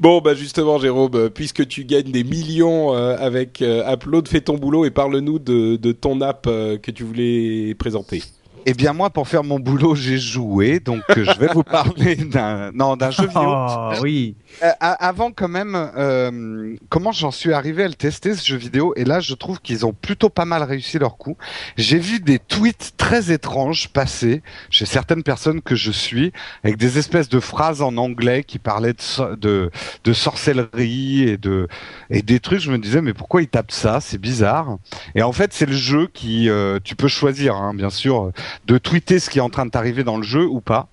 [0.00, 4.40] Bon bah justement Jérôme, euh, puisque tu gagnes des millions euh, avec euh, Upload, fais
[4.40, 8.22] ton boulot et parle-nous de, de ton app euh, que tu voulais présenter.
[8.70, 12.16] Eh bien moi, pour faire mon boulot, j'ai joué, donc euh, je vais vous parler
[12.16, 13.62] d'un non d'un jeu vidéo.
[13.66, 14.36] Oh, oui.
[14.62, 18.92] Euh, avant quand même, euh, comment j'en suis arrivé à le tester ce jeu vidéo
[18.96, 21.38] Et là, je trouve qu'ils ont plutôt pas mal réussi leur coup.
[21.78, 26.98] J'ai vu des tweets très étranges passer chez certaines personnes que je suis, avec des
[26.98, 29.70] espèces de phrases en anglais qui parlaient de so- de,
[30.04, 31.68] de sorcellerie et de
[32.10, 32.60] et des trucs.
[32.60, 34.00] Je me disais mais pourquoi ils tapent ça?
[34.02, 34.76] C'est bizarre.
[35.14, 38.30] Et en fait, c'est le jeu qui euh, tu peux choisir, hein, bien sûr,
[38.66, 40.88] de tweeter ce qui est en train de t'arriver dans le jeu ou pas.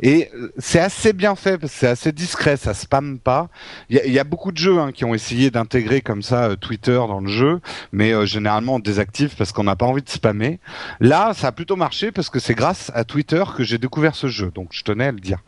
[0.00, 3.48] Et euh, c'est assez bien fait, c'est assez discret, ça spamme pas.
[3.88, 6.94] Il y a, beaucoup de jeux hein, qui ont essayé d'intégrer comme ça euh, Twitter
[6.94, 7.60] dans le jeu,
[7.92, 10.60] mais euh, généralement on désactive parce qu'on n'a pas envie de spammer.
[11.00, 14.28] Là, ça a plutôt marché parce que c'est grâce à Twitter que j'ai découvert ce
[14.28, 15.38] jeu, donc je tenais à le dire.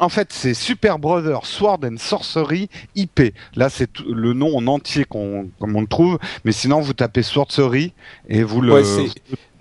[0.00, 3.34] En fait, c'est Super Brother Sword and Sorcery IP.
[3.54, 7.22] Là, c'est le nom en entier qu'on, comme on le trouve, mais sinon vous tapez
[7.22, 7.92] Sorcery
[8.28, 8.82] et vous le.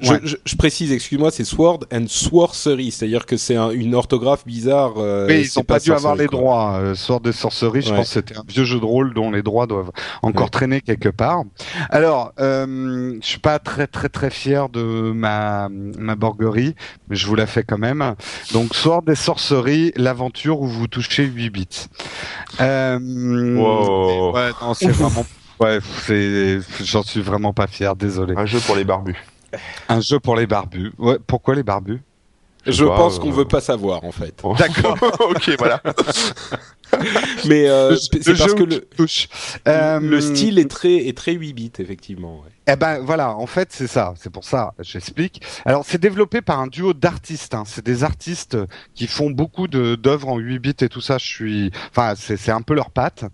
[0.02, 0.20] Je, Ouais.
[0.24, 4.94] je, je précise, excuse-moi, c'est Sword and Sorcery, c'est-à-dire que c'est un- une orthographe bizarre.
[4.98, 6.40] euh, Oui, ils n'ont pas, dû avoir sorcery, les quoi.
[6.40, 6.74] droits.
[6.80, 7.98] Euh, Sword des sorceries, je Ouais.
[7.98, 9.92] pense que c'était un vieux jeu de rôle dont les droits doivent
[10.22, 10.50] encore Ouais.
[10.50, 11.44] traîner quelque part.
[11.90, 16.76] Alors, euh, je suis pas très très très fier de ma ma borguerie,
[17.10, 18.16] mais je vous la fais quand même.
[18.54, 21.68] Donc, Sword des sorceries, l'aventure où vous touchez 8 bits.
[22.62, 23.00] Euh,
[23.58, 24.34] Wow.
[24.34, 25.26] Ouais, non, c'est vraiment.
[25.60, 28.34] Ouais, c'est, j'en suis vraiment pas fier, désolé.
[28.38, 29.18] Un jeu pour les barbus.
[29.88, 30.92] Un jeu pour les barbus.
[30.98, 32.02] Ouais, pourquoi les barbus?
[32.66, 34.36] Je pense euh, qu'on veut pas savoir en fait.
[34.58, 34.98] D'accord.
[35.20, 35.82] ok, voilà.
[37.46, 38.88] Mais euh, Le- c'est parce jeu que le.
[39.68, 42.40] Euh, le style est très est très 8 bits effectivement.
[42.40, 42.50] ouais.
[42.72, 45.42] Eh ben voilà, en fait c'est ça, c'est pour ça, j'explique.
[45.66, 47.64] Alors c'est développé par un duo d'artistes, hein.
[47.66, 48.58] c'est des artistes
[48.94, 51.18] qui font beaucoup de d'œuvres en 8 bits et tout ça.
[51.20, 53.26] Je suis, enfin c'est c'est un peu leur patte.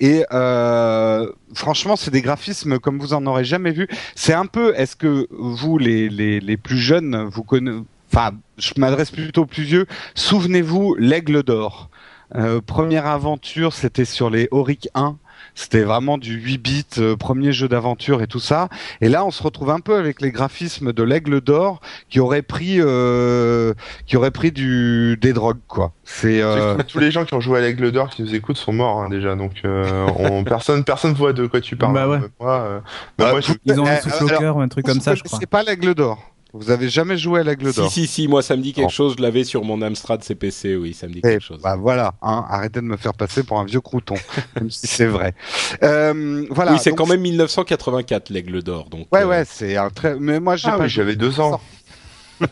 [0.00, 3.88] Et euh, franchement c'est des graphismes comme vous en aurez jamais vu.
[4.14, 7.78] C'est un peu, est-ce que vous les les les plus jeunes vous connaissez,
[8.12, 9.86] enfin je m'adresse plutôt aux plus vieux.
[10.14, 11.88] Souvenez-vous l'Aigle d'or.
[12.34, 15.16] Euh, première aventure, c'était sur les Auric 1.
[15.54, 18.68] C'était vraiment du 8 bits, euh, premier jeu d'aventure et tout ça.
[19.02, 22.40] Et là, on se retrouve un peu avec les graphismes de l'Aigle d'Or qui aurait
[22.40, 23.74] pris, euh,
[24.06, 25.92] qui aurait pris du des drogues quoi.
[26.04, 28.72] C'est euh, Tous les gens qui ont joué à l'Aigle d'Or qui nous écoutent sont
[28.72, 31.92] morts hein, déjà, donc euh, on, personne personne voit de quoi tu parles.
[31.92, 32.20] Bah ouais.
[32.40, 32.80] Moi, euh,
[33.18, 35.38] moi, je- Ils ont un souffle au cœur ou un truc comme ça, je crois.
[35.38, 36.32] C'est pas l'Aigle d'Or.
[36.54, 38.84] Vous avez jamais joué à l'Aigle Si d'Or si si, moi ça me dit quelque
[38.84, 38.90] Bon.
[38.90, 39.14] chose.
[39.16, 41.60] Je l'avais sur mon Amstrad CPC, oui, ça me dit Eh, quelque chose.
[41.62, 44.16] bah voilà, hein, arrêtez de me faire passer pour un vieux crouton,
[44.56, 45.34] même si c'est vrai.
[45.82, 46.72] Euh, voilà.
[46.72, 49.06] oui, c'est donc- quand même 1984 l'Aigle d'Or, donc.
[49.12, 50.16] Ouais, euh, ouais, c'est un très.
[50.18, 51.58] Mais moi, Ah oui, j'avais deux ans.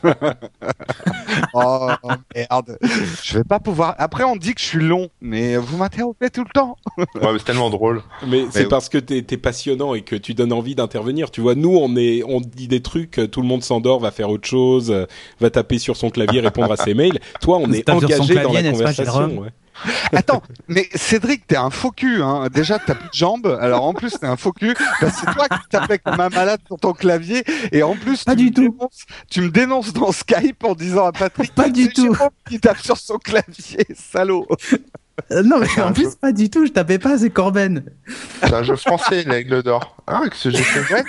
[1.54, 1.88] Oh
[2.34, 2.78] merde.
[3.22, 3.94] Je vais pas pouvoir.
[3.98, 6.76] Après, on dit que je suis long, mais vous m'interrompez tout le temps.
[6.96, 8.02] Ouais, mais c'est tellement drôle.
[8.26, 8.68] Mais c'est oui.
[8.68, 11.30] parce que t'es es passionnant et que tu donnes envie d'intervenir.
[11.30, 14.10] Tu vois, nous on est, on dit des trucs, euh, tout le monde s'endort, va
[14.10, 15.06] faire autre chose, euh,
[15.40, 17.18] va taper sur son clavier, répondre à ses mails.
[17.40, 19.38] Toi, on est engagé dans clavier, la pas, conversation.
[19.38, 19.48] Ouais.
[20.12, 22.22] Attends, mais Cédric, t'es un faux cul.
[22.22, 22.48] Hein.
[22.52, 23.58] Déjà, t'as plus de jambes.
[23.60, 24.74] Alors en plus, t'es un faux cul.
[25.00, 27.44] Bah, c'est toi qui tapais comme un malade sur ton clavier.
[27.72, 28.62] Et en plus, Pas tu, du me tout.
[28.76, 31.54] dénonces, tu me dénonces dans Skype en disant à Patrick.
[31.54, 32.16] Pas du c'est tout.
[32.48, 34.46] Qui tape sur son clavier, salaud.
[35.32, 36.14] Euh, non, mais en plus, jeu.
[36.20, 37.84] pas du tout, je tapais pas, c'est Corben.
[38.40, 39.96] C'est un jeu français, l'Aigle d'Or.
[40.06, 41.04] Ah, que j'ai fait Ouais,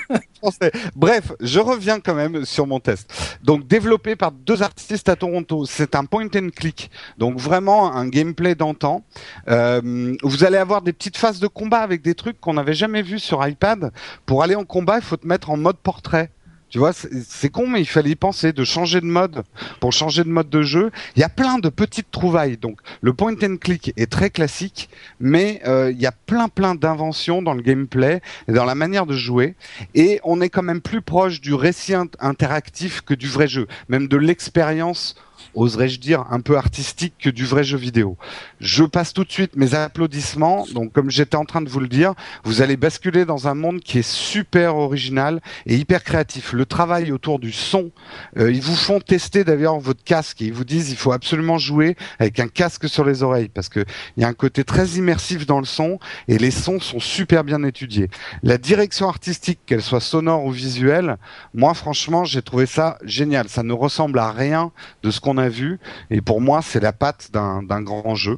[0.95, 3.11] Bref, je reviens quand même sur mon test.
[3.43, 6.89] Donc développé par deux artistes à Toronto, c'est un point and click.
[7.17, 9.03] Donc vraiment un gameplay d'antan.
[9.47, 13.01] Euh, vous allez avoir des petites phases de combat avec des trucs qu'on n'avait jamais
[13.01, 13.91] vus sur iPad.
[14.25, 16.31] Pour aller en combat, il faut te mettre en mode portrait.
[16.71, 19.43] Tu vois, c'est con, mais il fallait y penser de changer de mode
[19.81, 20.89] pour changer de mode de jeu.
[21.17, 22.55] Il y a plein de petites trouvailles.
[22.55, 26.73] Donc, le point and click est très classique, mais euh, il y a plein plein
[26.73, 29.55] d'inventions dans le gameplay et dans la manière de jouer.
[29.95, 33.67] Et on est quand même plus proche du récit int- interactif que du vrai jeu,
[33.89, 35.15] même de l'expérience,
[35.53, 38.17] oserais-je dire, un peu artistique que du vrai jeu vidéo.
[38.59, 40.65] Je passe tout de suite mes applaudissements.
[40.73, 43.81] Donc, comme j'étais en train de vous le dire, vous allez basculer dans un monde
[43.81, 46.53] qui est super original et hyper créatif.
[46.53, 47.91] Le travail autour du son,
[48.37, 51.57] euh, ils vous font tester d'ailleurs votre casque et ils vous disent il faut absolument
[51.57, 53.83] jouer avec un casque sur les oreilles parce que
[54.17, 57.43] il y a un côté très immersif dans le son et les sons sont super
[57.43, 58.09] bien étudiés.
[58.43, 61.17] La direction artistique, qu'elle soit sonore ou visuelle,
[61.53, 63.49] moi franchement j'ai trouvé ça génial.
[63.49, 64.71] Ça ne ressemble à rien
[65.03, 65.79] de ce qu'on a vu
[66.09, 68.37] et pour moi c'est la patte d'un grand jeu.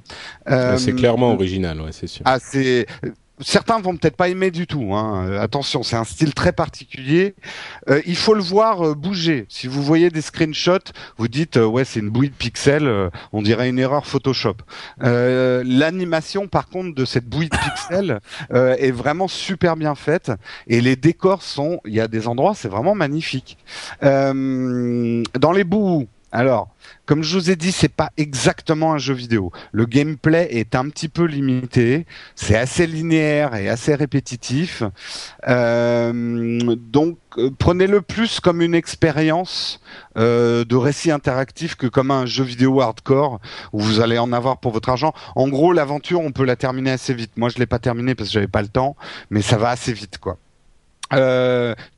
[0.50, 2.24] Euh, c'est clairement original, ouais, c'est sûr.
[2.26, 2.86] ah, c'est
[3.40, 4.94] certains vont peut-être pas aimer du tout.
[4.94, 5.26] Hein.
[5.28, 7.36] Euh, Attention, c'est un style très particulier.
[7.90, 9.46] Euh, il faut le voir euh, bouger.
[9.50, 13.10] Si vous voyez des screenshots, vous dites euh, ouais c'est une bouillie de pixels, euh,
[13.34, 14.58] on dirait une erreur Photoshop.
[15.02, 18.20] Euh, L'animation par contre de cette bouillie de pixels
[18.54, 20.32] euh, est vraiment super bien faite
[20.68, 23.58] et les décors sont, il y a des endroits c'est vraiment magnifique.
[24.04, 26.08] Euh, dans les bouts.
[26.36, 26.70] Alors,
[27.06, 29.52] comme je vous ai dit, c'est pas exactement un jeu vidéo.
[29.72, 34.82] Le gameplay est un petit peu limité, c'est assez linéaire et assez répétitif.
[35.48, 39.80] Euh, donc, euh, prenez-le plus comme une expérience
[40.18, 43.40] euh, de récit interactif que comme un jeu vidéo hardcore
[43.72, 45.14] où vous allez en avoir pour votre argent.
[45.36, 47.34] En gros, l'aventure, on peut la terminer assez vite.
[47.38, 48.96] Moi, je l'ai pas terminée parce que j'avais pas le temps,
[49.30, 50.38] mais ça va assez vite, quoi.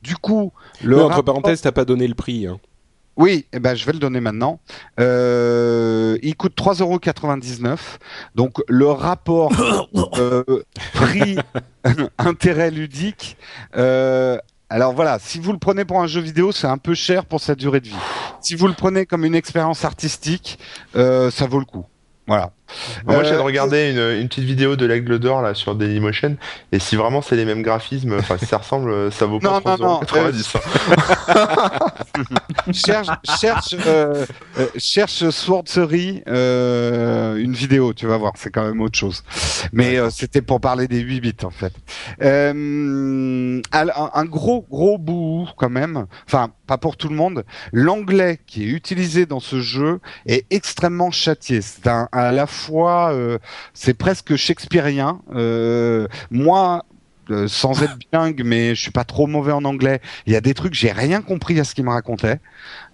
[0.02, 0.52] Du coup,
[0.84, 2.46] le Mais entre rapport- parenthèses, t'as pas donné le prix.
[2.46, 2.58] Hein.
[3.16, 4.60] Oui, eh ben, je vais le donner maintenant.
[5.00, 7.78] Euh, il coûte 3,99€.
[8.34, 9.52] Donc le rapport
[10.18, 10.44] euh,
[10.92, 11.36] prix
[12.18, 13.36] intérêt ludique.
[13.76, 14.38] euh,
[14.68, 17.40] alors voilà, si vous le prenez pour un jeu vidéo, c'est un peu cher pour
[17.40, 17.94] sa durée de vie.
[18.40, 20.58] Si vous le prenez comme une expérience artistique,
[20.96, 21.86] euh, ça vaut le coup.
[22.26, 22.50] Voilà.
[23.06, 26.36] Moi, j'ai Euh, regardé une, une petite vidéo de l'aigle d'or là sur Dailymotion
[26.72, 29.76] et si vraiment c'est les mêmes graphismes, enfin si ça ressemble, ça vaut Non, pas
[29.76, 30.56] non, non, 3,90
[32.72, 33.08] cherche,
[33.40, 34.24] cherche, euh,
[34.58, 39.22] euh, cherche Swordsery, euh, une vidéo, tu vas voir, c'est quand même autre chose.
[39.72, 41.72] Mais euh, c'était pour parler des 8 bits en fait.
[42.22, 46.06] Euh, un, un gros gros bout quand même.
[46.26, 47.44] Enfin, pas pour tout le monde.
[47.72, 51.60] L'anglais qui est utilisé dans ce jeu est extrêmement châtié.
[51.62, 53.38] C'est à la fois, euh,
[53.74, 55.20] c'est presque shakespearien.
[55.34, 56.84] Euh, moi.
[57.30, 60.00] euh, sans être bilingue, mais je suis pas trop mauvais en anglais.
[60.26, 62.38] Il y a des trucs, j'ai rien compris à ce qu'il me racontait.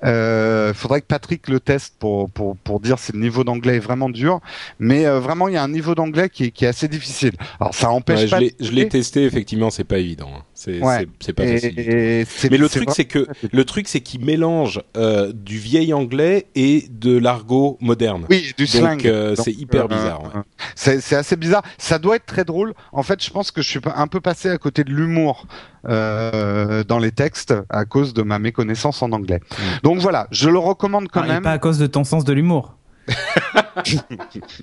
[0.05, 3.81] Euh, faudrait que Patrick le teste pour pour pour dire si le niveau d'anglais est
[3.81, 4.41] vraiment dur.
[4.79, 7.33] Mais euh, vraiment, il y a un niveau d'anglais qui est qui est assez difficile.
[7.61, 8.65] Alors ça empêche Ouais, je pas.
[8.67, 10.31] je l'ai testé, effectivement, c'est pas évident.
[10.37, 10.43] hein.
[10.55, 11.07] C'est Ouais.
[11.35, 11.79] pas Et- facile.
[11.81, 16.47] et Mais le truc, c'est que le truc, c'est qu'il mélange euh, du vieil anglais
[16.55, 18.27] et de l'argot moderne.
[18.31, 18.97] oui, du slang.
[18.99, 20.23] Donc euh, c'est hyper euh, bizarre.
[20.23, 20.43] ouais.
[20.75, 21.63] C'est c'est assez bizarre.
[21.79, 22.75] Ça doit être très drôle.
[22.93, 25.47] En fait, je pense que je suis un peu passé à côté de l'humour
[25.89, 29.41] euh, dans les textes à cause de ma méconnaissance en anglais.
[29.83, 31.43] Donc voilà, je le recommande quand Ah, et même.
[31.43, 32.77] pas à cause de ton sens de l'humour.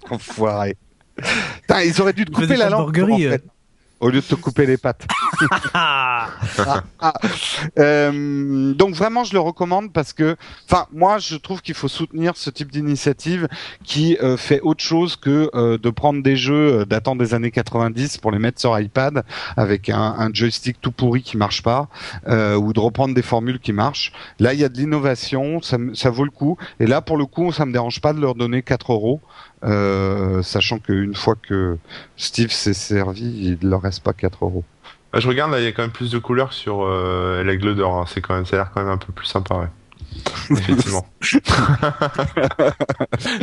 [0.09, 0.77] Enfoiré.
[1.85, 3.43] Ils auraient dû te couper la langue borguerie, en fait,
[3.99, 5.07] au lieu de te couper les pattes.
[5.73, 6.27] Ah,
[7.77, 10.35] euh, donc vraiment, je le recommande parce que,
[10.69, 13.47] enfin, moi, je trouve qu'il faut soutenir ce type d'initiative
[13.83, 18.17] qui euh, fait autre chose que euh, de prendre des jeux datant des années 90
[18.17, 19.23] pour les mettre sur iPad
[19.55, 21.87] avec un, un joystick tout pourri qui marche pas,
[22.27, 24.11] ou de reprendre des formules qui marchent.
[24.39, 26.57] Là, il y a de l'innovation, ça vaut le coup.
[26.79, 29.21] Et là, pour le coup, ça me dérange pas de leur donner 4 euros.
[29.65, 31.77] Euh, sachant qu'une fois que
[32.17, 34.63] Steve s'est servi, il leur reste pas 4 euros.
[35.13, 37.75] Ah, Je regarde là, il y a quand même plus de couleurs sur euh, l'aigle
[37.75, 37.97] d'or.
[37.97, 38.05] hein.
[38.07, 39.67] C'est quand même, ça a l'air quand même un peu plus sympa, ouais.
[40.51, 41.05] Effectivement.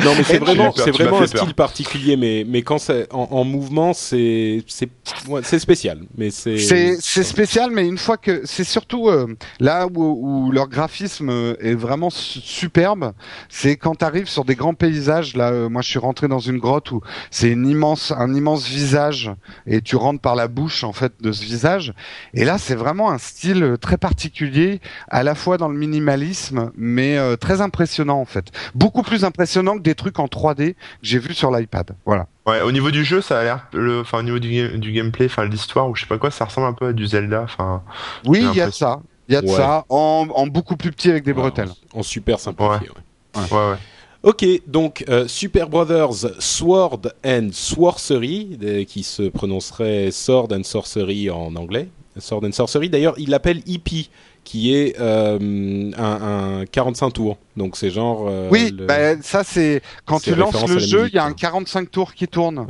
[0.05, 3.45] Non, mais c'est m'as vraiment, c'est un style particulier, mais mais quand c'est en, en
[3.45, 4.89] mouvement, c'est c'est
[5.29, 6.01] ouais, c'est spécial.
[6.17, 9.27] Mais c'est C'est c'est spécial, mais une fois que c'est surtout euh,
[9.61, 10.03] là où,
[10.47, 13.12] où leur graphisme euh, est vraiment su- superbe,
[13.49, 15.37] c'est quand tu arrives sur des grands paysages.
[15.37, 17.01] Là, euh, moi, je suis rentré dans une grotte où
[17.31, 19.31] c'est une immense, un immense visage,
[19.67, 21.93] et tu rentres par la bouche en fait de ce visage.
[22.35, 27.17] Et là, c'est vraiment un style très particulier, à la fois dans le minimalisme, mais
[27.19, 28.47] euh, très impressionnant en fait.
[28.75, 31.97] Beaucoup plus impressionnant que des trucs en 3D que j'ai vu sur l'iPad.
[32.05, 32.27] Voilà.
[32.47, 35.27] Ouais, au niveau du jeu, ça a l'air, le, enfin, au niveau du, du gameplay,
[35.27, 37.83] enfin, l'histoire ou je sais pas quoi, ça ressemble un peu à du Zelda, enfin.
[38.25, 39.01] Oui, il y a de ça.
[39.29, 39.53] Il y a de Ouais.
[39.57, 41.71] ça en, en beaucoup plus petit avec des Ouais, bretelles.
[41.93, 42.89] en, en super simplifié.
[42.89, 43.43] ouais.
[43.51, 43.77] Ouais, ouais.
[44.23, 51.31] Ok, donc euh, Super Brothers Sword and Sorcery, euh, qui se prononcerait Sword and Sorcery
[51.31, 51.89] en anglais.
[52.19, 54.09] Sword and Sorcery, d'ailleurs, il l'appelle EP,
[54.47, 57.37] qui est euh, un, un 45 tours.
[57.57, 58.27] Donc c'est genre.
[58.29, 61.33] euh, Oui, le- bah, ça c'est quand tu lances le jeu, il y a un
[61.33, 62.65] 45 tours qui tourne.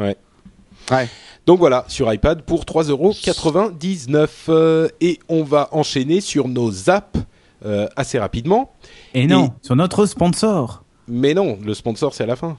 [1.46, 4.28] Donc voilà, sur iPad pour 3,99€.
[4.48, 7.20] Euh, et on va enchaîner sur nos apps
[7.64, 8.72] euh, assez rapidement.
[9.14, 10.82] Et non, sur notre sponsor.
[11.08, 12.56] Mais non, le sponsor c'est à la fin.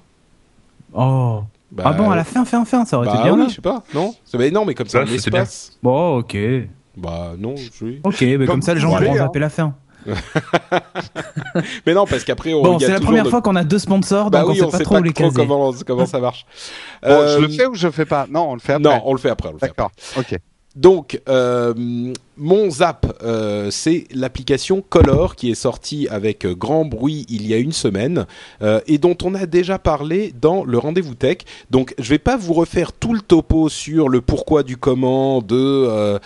[0.94, 1.42] Oh.
[1.70, 3.48] Bah, ah bon, à la fin, fin, fin, ça aurait bah été bien oui, là.
[3.50, 4.16] je sais pas, non?
[4.36, 5.78] Mais Non, mais comme ça, Ouais, on espace.
[5.84, 6.38] Bon, ok.
[6.98, 8.00] Bah non, je...
[8.04, 9.26] Ok, mais comme, Comme ça, les gens voulez, pourront hein.
[9.26, 9.76] zapper la fin.
[11.86, 14.42] Mais non, parce qu'après, on Bon, c'est la première fois qu'on a deux sponsors, Bah
[14.42, 16.20] donc oui, on on sait pas sait trop pas où les trop comment, comment ça
[16.20, 16.46] marche.
[17.04, 18.26] Bon, Euh, je le fais ou je le fais pas?
[18.30, 18.90] Non, on le fait après.
[18.90, 19.50] Non, on le fait après.
[19.50, 19.84] On le fait après.
[19.84, 19.92] D'accord.
[20.18, 20.38] Ok.
[20.78, 21.74] Donc, euh,
[22.38, 27.56] mon Zap, euh, c'est l'application Color qui est sortie avec euh, grand bruit il y
[27.56, 28.28] a une semaine
[28.86, 31.38] et dont on a déjà parlé dans le rendez-vous tech.
[31.72, 36.20] Donc, je vais pas vous refaire tout le topo sur le pourquoi du comment, du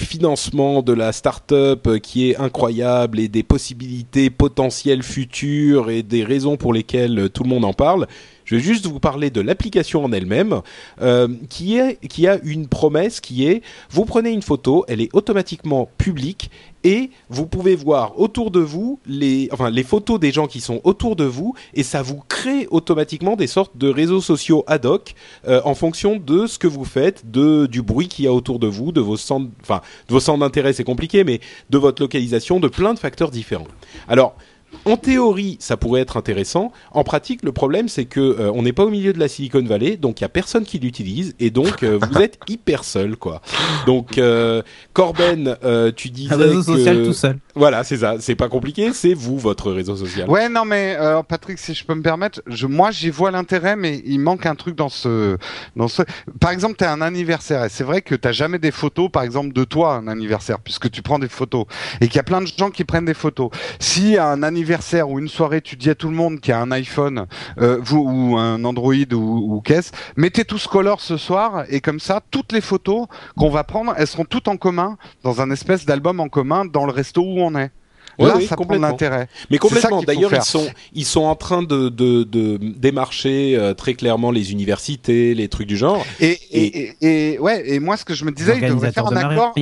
[0.00, 6.58] financement de la start-up qui est incroyable et des possibilités potentielles futures et des raisons
[6.58, 8.06] pour lesquelles tout le monde en parle.
[8.52, 10.60] Je vais juste vous parler de l'application en elle-même,
[11.00, 11.80] euh, qui,
[12.10, 16.50] qui a une promesse qui est, vous prenez une photo, elle est automatiquement publique,
[16.84, 19.48] et vous pouvez voir autour de vous les,
[19.86, 23.78] photos des gens qui sont autour de vous, et ça vous crée automatiquement des sortes
[23.78, 25.14] de réseaux sociaux ad hoc
[25.48, 28.66] euh, en fonction de ce que vous faites, du bruit qu'il y a autour de
[28.66, 31.40] vous, de vos centres, de vos centres d'intérêt, c'est compliqué, mais
[31.70, 33.68] de votre localisation, de plein de facteurs différents.
[34.08, 34.36] Alors,
[34.84, 36.72] en théorie, ça pourrait être intéressant.
[36.90, 39.62] En pratique, le problème, c'est que euh, on n'est pas au milieu de la Silicon
[39.62, 43.16] Valley, donc il y a personne qui l'utilise, et donc euh, vous êtes hyper seul,
[43.16, 43.42] quoi.
[43.86, 44.62] Donc, euh,
[44.92, 47.38] Corben, euh, tu disais Un réseau social que tout seul.
[47.54, 48.16] voilà, c'est ça.
[48.18, 50.28] C'est pas compliqué, c'est vous votre réseau social.
[50.28, 53.76] Ouais, non, mais euh, Patrick, si je peux me permettre, je, moi, j'y vois l'intérêt,
[53.76, 55.36] mais il manque un truc dans ce,
[55.76, 56.02] dans ce.
[56.40, 59.52] Par exemple, t'as un anniversaire, et c'est vrai que t'as jamais des photos, par exemple,
[59.52, 61.66] de toi un anniversaire, puisque tu prends des photos,
[62.00, 63.50] et qu'il y a plein de gens qui prennent des photos.
[63.78, 66.60] Si un anniversaire anniversaire ou une soirée, tu dis à tout le monde qui a
[66.60, 67.26] un iPhone
[67.58, 71.98] euh, vous, ou un Android ou, ou qu'est-ce, mettez tous color ce soir et comme
[71.98, 73.06] ça, toutes les photos
[73.36, 76.86] qu'on va prendre, elles seront toutes en commun dans un espèce d'album en commun dans
[76.86, 77.70] le resto où on est.
[78.18, 79.26] Ouais, Là, oui, ça prend l'intérêt.
[79.50, 80.02] Mais complètement.
[80.02, 84.52] D'ailleurs, ils sont ils sont en train de de, de démarcher euh, très clairement les
[84.52, 86.04] universités, les trucs du genre.
[86.20, 89.06] Et, et, et, et- ouais, et moi, ce que je me disais, il devrait faire
[89.06, 89.52] un de accord.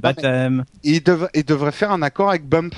[0.00, 0.64] baptême.
[0.82, 2.74] Il, dev- il devrait faire un accord avec Bump.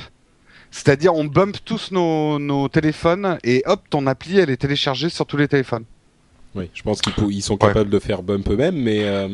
[0.72, 5.26] C'est-à-dire, on bump tous nos, nos téléphones et hop, ton appli, elle est téléchargée sur
[5.26, 5.84] tous les téléphones.
[6.54, 7.68] Oui, je pense qu'ils ils sont Ouais.
[7.68, 9.28] capables de faire bump eux-mêmes, mais euh,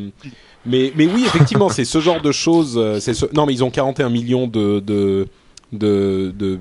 [0.65, 2.77] mais mais oui, effectivement, c'est ce genre de choses.
[2.77, 3.25] euh, ce...
[3.33, 5.27] non, mais ils ont 41 millions de de
[5.71, 6.59] de, de...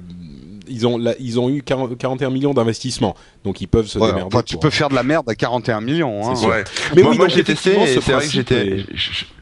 [0.71, 3.15] ils ont ils ont eu 40 41 millions d'investissements,
[3.45, 4.27] donc ils peuvent se Ouais, démerder.
[4.35, 6.21] enfin, tu peux faire de la merde à 41 millions.
[6.29, 6.35] Hein.
[6.47, 6.65] Ouais.
[6.97, 8.85] Mais moi, oui, moi, donc j'ai testé ce vrai que j'étais,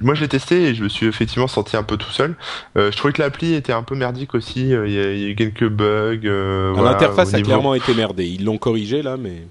[0.00, 2.36] moi je l'ai testé et je me suis effectivement senti un peu tout seul.
[2.76, 4.72] Euh, je trouvais que l'appli était un peu merdique aussi.
[4.74, 6.20] euh, Il y, a- il y a eu quelques bugs.
[6.24, 8.26] euh, Ah, voilà, L'interface a niveau- clairement été merdée.
[8.26, 9.42] Ils l'ont corrigé là, mais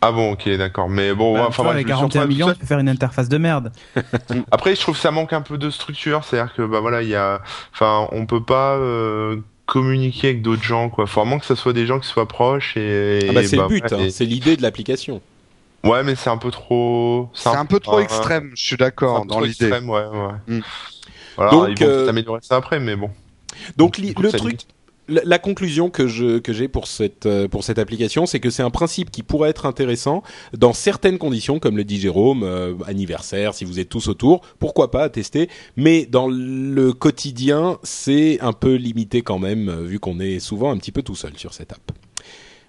[0.00, 0.88] Ah bon, ok, d'accord.
[0.88, 2.88] Mais bon, Bah, enfin avec je me suis 41 retrouvé millions, tu peux faire une
[2.88, 3.72] interface de merde.
[4.52, 6.22] Après, je trouve que ça manque un peu de structure.
[6.24, 7.40] C'est-à-dire que bah voilà, il y a,
[7.72, 9.36] enfin, on peut pas euh,
[9.68, 11.06] communiquer avec d'autres gens, quoi.
[11.06, 13.26] Faut vraiment que ce soit des gens qui soient proches et.
[13.28, 15.20] ah bah, c'est bah, le but, ouais, hein, et- c'est l'idée de l'application.
[15.84, 17.28] Ouais, mais c'est un peu trop.
[17.34, 19.66] C'est un peu trop extrême, je suis d'accord, dans l'idée.
[19.66, 20.56] extrême, ouais, ouais.
[20.56, 20.60] Mm.
[21.36, 23.10] Voilà, Donc, ils vont euh, améliorer ça après, mais bon.
[23.76, 24.66] Donc le ça truc, limite.
[25.08, 29.10] La, conclusion que j'ai pour cette euh, pour cette application, c'est que c'est un principe
[29.10, 30.22] qui pourrait être intéressant
[30.56, 34.90] dans certaines conditions, comme le dit Jérôme, euh, anniversaire, si vous êtes tous autour, pourquoi
[34.90, 35.48] pas tester.
[35.76, 40.70] Mais dans le quotidien, c'est un peu limité quand même, euh, vu qu'on est souvent
[40.70, 41.92] un petit peu tout seul sur cette app.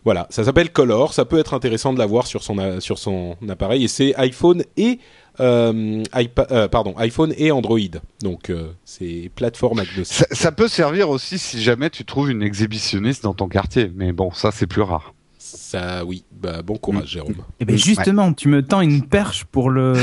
[0.05, 2.41] Voilà, ça s'appelle Color, ça peut être intéressant de l'avoir sur
[2.79, 4.99] sur son appareil et c'est iPhone et
[5.39, 6.03] euh,
[6.51, 7.79] euh, pardon iPhone et Android,
[8.21, 10.17] donc euh, c'est plateforme agnostique.
[10.17, 14.11] Ça, ça peut servir aussi si jamais tu trouves une exhibitionniste dans ton quartier, mais
[14.11, 15.13] bon, ça c'est plus rare.
[15.37, 16.23] Ça, oui.
[16.31, 17.35] Bah, bon courage, Jérôme.
[17.59, 19.93] Et ben Mm, justement, tu me tends une perche pour le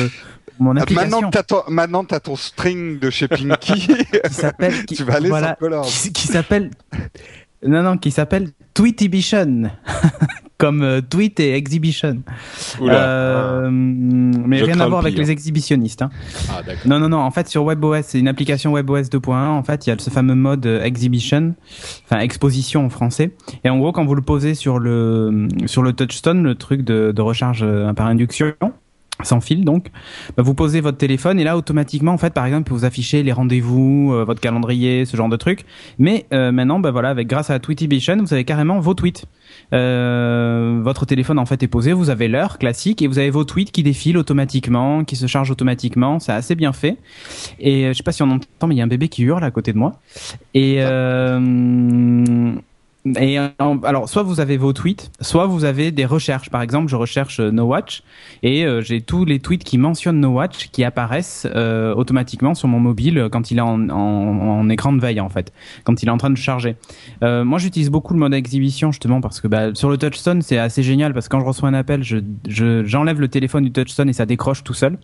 [0.56, 3.86] pour mon Ah, application Maintenant t'as ton, maintenant que t'as ton string de chez Pinky,
[4.26, 5.86] qui s'appelle qui, tu vas aller voilà, sur Color.
[5.86, 6.70] qui, qui s'appelle
[7.64, 9.70] non non qui s'appelle Tweetibition
[10.58, 12.22] comme euh, tweet et exhibition.
[12.80, 16.02] Euh, mais rien à voir avec les exhibitionnistes.
[16.02, 16.10] Hein.
[16.50, 16.62] Ah.
[16.86, 17.18] Non, non, non.
[17.18, 19.32] En fait, sur WebOS, c'est une application WebOS 2.1.
[19.32, 21.54] En fait, il y a ce fameux mode euh, exhibition,
[22.04, 23.32] enfin exposition en français.
[23.64, 27.12] Et en gros, quand vous le posez sur le sur le touchstone, le truc de,
[27.14, 28.54] de recharge par induction.
[29.22, 29.90] Sans fil donc,
[30.36, 33.32] bah, vous posez votre téléphone et là automatiquement en fait par exemple vous affichez les
[33.32, 35.64] rendez-vous, euh, votre calendrier, ce genre de trucs.
[35.98, 39.24] Mais euh, maintenant bah voilà avec grâce à Tweetibition vous avez carrément vos tweets.
[39.72, 43.44] Euh, votre téléphone en fait est posé, vous avez l'heure classique et vous avez vos
[43.44, 46.18] tweets qui défilent automatiquement, qui se chargent automatiquement.
[46.18, 46.96] C'est assez bien fait.
[47.58, 49.22] Et euh, je sais pas si on entend, mais il y a un bébé qui
[49.22, 50.00] hurle à côté de moi.
[50.54, 52.54] Et euh,
[53.18, 53.48] et euh,
[53.84, 56.50] alors, soit vous avez vos tweets, soit vous avez des recherches.
[56.50, 58.02] Par exemple, je recherche euh, No Watch
[58.42, 62.68] et euh, j'ai tous les tweets qui mentionnent No Watch qui apparaissent euh, automatiquement sur
[62.68, 65.52] mon mobile euh, quand il est en, en, en écran de veille en fait,
[65.84, 66.76] quand il est en train de charger.
[67.22, 70.58] Euh, moi, j'utilise beaucoup le mode exhibition justement parce que bah, sur le touchstone c'est
[70.58, 72.16] assez génial parce que quand je reçois un appel, je
[72.48, 74.98] je- j'enlève le téléphone du touchstone et ça décroche tout seul.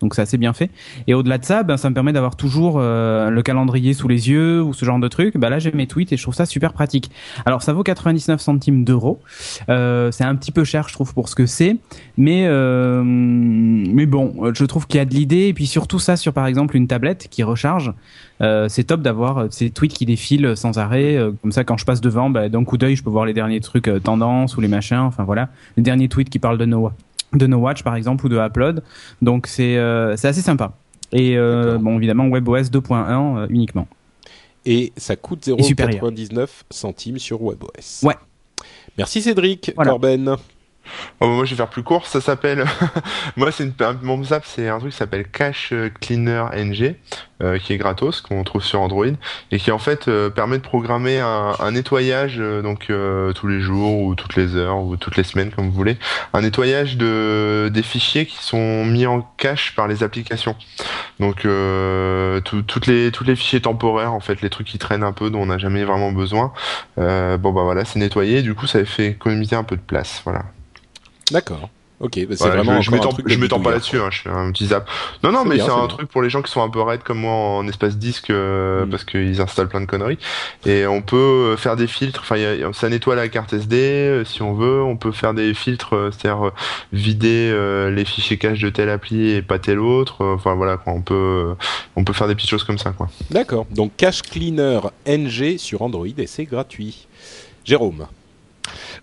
[0.00, 0.70] Donc c'est assez bien fait.
[1.06, 4.30] Et au-delà de ça, ben, ça me permet d'avoir toujours euh, le calendrier sous les
[4.30, 5.36] yeux ou ce genre de truc.
[5.36, 7.10] Ben, là, j'ai mes tweets et je trouve ça super pratique.
[7.46, 9.20] Alors ça vaut 99 centimes d'euros.
[9.68, 11.76] Euh, c'est un petit peu cher, je trouve, pour ce que c'est.
[12.16, 15.48] Mais euh, mais bon, je trouve qu'il y a de l'idée.
[15.48, 17.92] Et puis surtout ça sur par exemple une tablette qui recharge.
[18.68, 21.18] C'est top d'avoir ces tweets qui défilent sans arrêt.
[21.42, 23.58] Comme ça, quand je passe devant, ben, d'un coup d'œil, je peux voir les derniers
[23.58, 24.98] trucs tendances ou les machins.
[24.98, 26.94] Enfin voilà, les derniers tweets qui parlent de Noah
[27.32, 28.82] de No Watch par exemple ou de Upload.
[29.22, 30.72] Donc c'est euh, c'est assez sympa.
[31.12, 33.88] Et euh, bon évidemment WebOS 2.1 euh, uniquement.
[34.66, 36.04] Et ça coûte Et supérieur.
[36.04, 38.02] 0,99 centimes sur WebOS.
[38.04, 38.16] Ouais.
[38.98, 39.72] Merci Cédric.
[39.76, 39.92] Voilà.
[39.92, 40.36] Corben.
[41.20, 42.06] Oh, moi, je vais faire plus court.
[42.06, 42.64] Ça s'appelle.
[43.36, 43.72] moi, c'est une...
[43.80, 46.94] un- mon zap, c'est un truc qui s'appelle Cache Cleaner NG,
[47.42, 49.06] euh, qui est gratos, qu'on trouve sur Android,
[49.50, 53.60] et qui en fait euh, permet de programmer un, nettoyage, euh, donc euh, tous les
[53.60, 55.96] jours ou toutes les heures ou toutes les semaines, comme vous voulez,
[56.32, 60.56] un nettoyage de des fichiers qui sont mis en cache par les applications.
[61.20, 65.04] Donc euh, tout- toutes les tous les fichiers temporaires, en fait, les trucs qui traînent
[65.04, 66.52] un peu, dont on n'a jamais vraiment besoin.
[66.98, 68.42] Euh, bon bah voilà, c'est nettoyé.
[68.42, 70.22] Du coup, ça fait économiser un peu de place.
[70.24, 70.44] Voilà.
[71.30, 71.68] D'accord.
[72.00, 74.06] Ok, bah, c'est Voilà, vraiment je, je m'étends truc je de m'étends pas là-dessus, hein,
[74.12, 74.88] je fais un petit zap.
[75.24, 75.86] Non, non, mais c'est un bien.
[75.88, 78.86] truc pour les gens qui sont un peu raides comme moi en espace disque euh,
[78.86, 78.90] Mm.
[78.90, 80.18] parce qu'ils installent plein de conneries.
[80.64, 82.20] Et on peut euh, faire des filtres.
[82.22, 82.36] Enfin,
[82.72, 84.80] ça nettoie la carte SD euh, si on veut.
[84.80, 86.52] On peut faire des filtres, euh, c'est-à-dire
[86.92, 87.50] vider
[87.90, 90.24] les fichiers cache de telle appli et pas telle autre.
[90.24, 90.92] Enfin voilà, quoi.
[90.92, 91.56] On peut,
[91.96, 93.08] on peut faire des petites choses comme ça, quoi.
[93.32, 93.66] D'accord.
[93.72, 97.08] Donc Cache Cleaner NG sur Android et c'est gratuit.
[97.64, 98.06] Jérôme.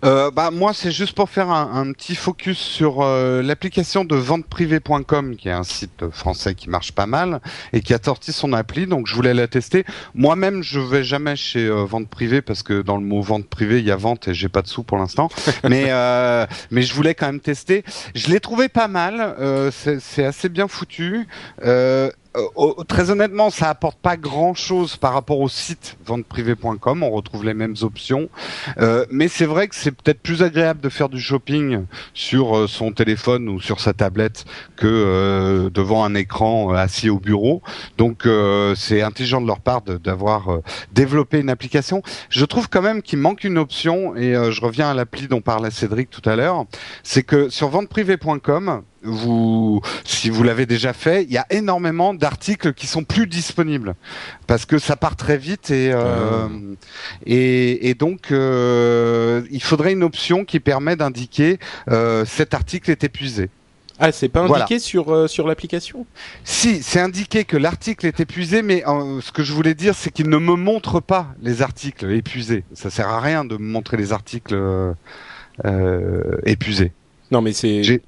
[0.04, 4.16] Euh, bah moi c'est juste pour faire un, un petit focus sur euh, l'application de
[4.16, 7.40] venteprivée.com qui est un site français qui marche pas mal
[7.72, 9.84] et qui a sorti son appli donc je voulais la tester.
[10.14, 13.78] Moi-même je vais jamais chez euh, vente privée parce que dans le mot vente privée
[13.78, 15.28] il y a vente et j'ai pas de sous pour l'instant
[15.68, 17.84] mais euh, mais je voulais quand même tester.
[18.14, 21.26] Je l'ai trouvé pas mal, euh, c'est c'est assez bien foutu.
[22.36, 27.02] Euh, très honnêtement, ça apporte pas grand chose par rapport au site venteprivée.com.
[27.02, 28.28] On retrouve les mêmes options,
[28.78, 31.84] Euh, mais c'est vrai que c'est peut-être plus agréable de faire du shopping
[32.14, 34.44] sur euh, son téléphone ou sur sa tablette
[34.76, 37.62] que euh, devant un écran euh, assis au bureau.
[37.96, 40.60] Donc euh, c'est intelligent de leur part d'avoir
[40.92, 42.02] développé une application.
[42.28, 45.70] Je trouve quand même qu'il manque une option et je reviens à l'appli dont parlait
[45.70, 46.64] Cédric tout à l'heure.
[47.02, 52.72] C'est que sur venteprivée.com vous, si vous l'avez déjà fait, il y a énormément d'articles
[52.72, 53.94] qui sont plus disponibles
[54.46, 56.48] parce que ça part très vite et euh,
[57.24, 61.58] et, et donc euh, il faudrait une option qui permet d'indiquer
[61.90, 63.48] euh, cet article est épuisé.
[63.98, 64.64] Ah, c'est pas Voilà.
[64.64, 66.04] indiqué sur euh, sur l'application?
[66.44, 70.10] Si, c'est indiqué que l'article est épuisé, mais euh, ce que je voulais dire, c'est
[70.10, 72.64] qu'il ne me montre pas les articles épuisés.
[72.74, 74.54] Ça sert à rien de me montrer les articles
[75.64, 76.92] euh, épuisés.
[77.30, 78.02] Non, mais c'est.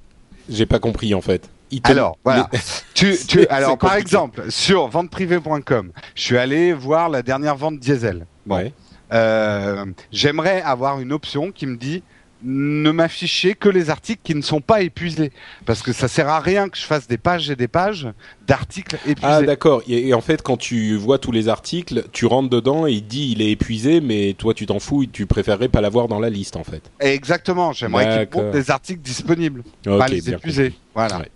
[0.48, 1.48] J'ai- pas compris en fait.
[1.70, 2.48] Te- Alors, voilà.
[3.02, 8.26] les- Tu, alors, par exemple, sur venteprivée.com, je suis allé voir la dernière vente diesel.
[8.46, 8.56] Bon.
[8.56, 8.72] Ouais.
[9.12, 12.02] Euh, J'aimerais avoir une option qui me dit
[12.42, 15.32] ne m'afficher que les articles qui ne sont pas épuisés.
[15.66, 18.08] Parce que ça sert à rien que je fasse des pages et des pages
[18.46, 19.20] d'articles épuisés.
[19.22, 19.82] Ah d'accord.
[19.88, 23.32] Et, en fait, quand tu vois tous les articles, tu rentres dedans et il dit
[23.32, 26.30] il est épuisé, mais toi tu t'en fous, et tu préférerais pas l'avoir dans la
[26.30, 26.90] liste en fait.
[27.00, 30.74] Exactement, j'aimerais qu'il montre des articles disponibles, pas les bien épuisés.
[30.94, 31.18] Voilà.
[31.18, 31.30] Ouais.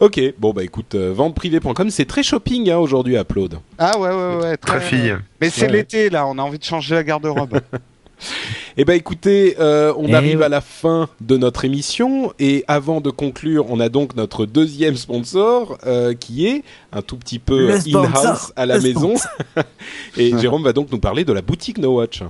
[0.00, 3.58] Ok, bon bah écoute, euh, venteprivée.com, c'est très shopping hein, aujourd'hui, Upload.
[3.78, 4.56] Ah ouais, ouais, ouais.
[4.56, 5.16] Très fille.
[5.40, 5.72] Mais c'est Ouais.
[5.72, 7.60] l'été, là, on a envie de changer la garde-robe.
[8.78, 13.02] Eh ben écoutez, euh, on Eh arrive à la fin de notre émission et avant
[13.02, 17.70] de conclure, on a donc notre deuxième sponsor euh, qui est un tout petit peu
[17.70, 19.14] in-house à la le maison.
[20.16, 22.22] et Jérôme va donc nous parler de la boutique No Watch.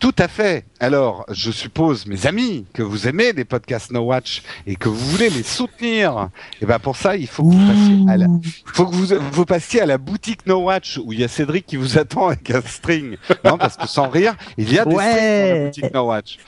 [0.00, 0.64] Tout à fait.
[0.80, 4.96] Alors, je suppose, mes amis, que vous aimez les podcasts No Watch et que vous
[5.10, 6.30] voulez les soutenir.
[6.62, 9.06] Et ben pour ça, il faut que vous passiez à la, il faut que vous,
[9.32, 12.28] vous passiez à la boutique No Watch où il y a Cédric qui vous attend
[12.28, 13.18] avec un string.
[13.44, 15.04] Non, parce que sans rire, il y a des Ouais.
[15.04, 16.38] strings dans la boutique No Watch.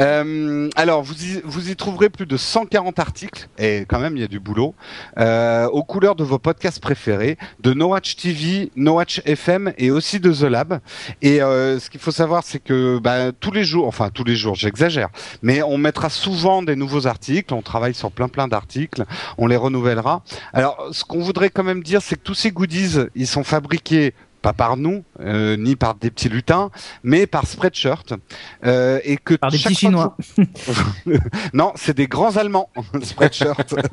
[0.00, 4.20] Euh, alors, vous y, vous y trouverez plus de 140 articles et quand même, il
[4.20, 4.74] y a du boulot
[5.18, 9.90] euh, aux couleurs de vos podcasts préférés, de No Watch TV, No Watch FM et
[9.90, 10.80] aussi de The Lab.
[11.20, 14.36] Et euh, ce qu'il faut savoir, c'est que bah, tous les jours, enfin tous les
[14.36, 15.08] jours, j'exagère,
[15.42, 17.52] mais on mettra souvent des nouveaux articles.
[17.52, 19.04] On travaille sur plein plein d'articles.
[19.38, 20.22] On les renouvellera.
[20.52, 24.14] Alors, ce qu'on voudrait quand même dire, c'est que tous ces goodies, ils sont fabriqués
[24.42, 26.70] pas par nous, euh, ni par des petits lutins,
[27.02, 28.12] mais par Spreadshirt.
[28.66, 30.16] Euh, et que Par des petits Chinois.
[30.36, 30.44] vous-
[31.54, 32.68] non, c'est des grands Allemands,
[33.02, 33.74] Spreadshirt.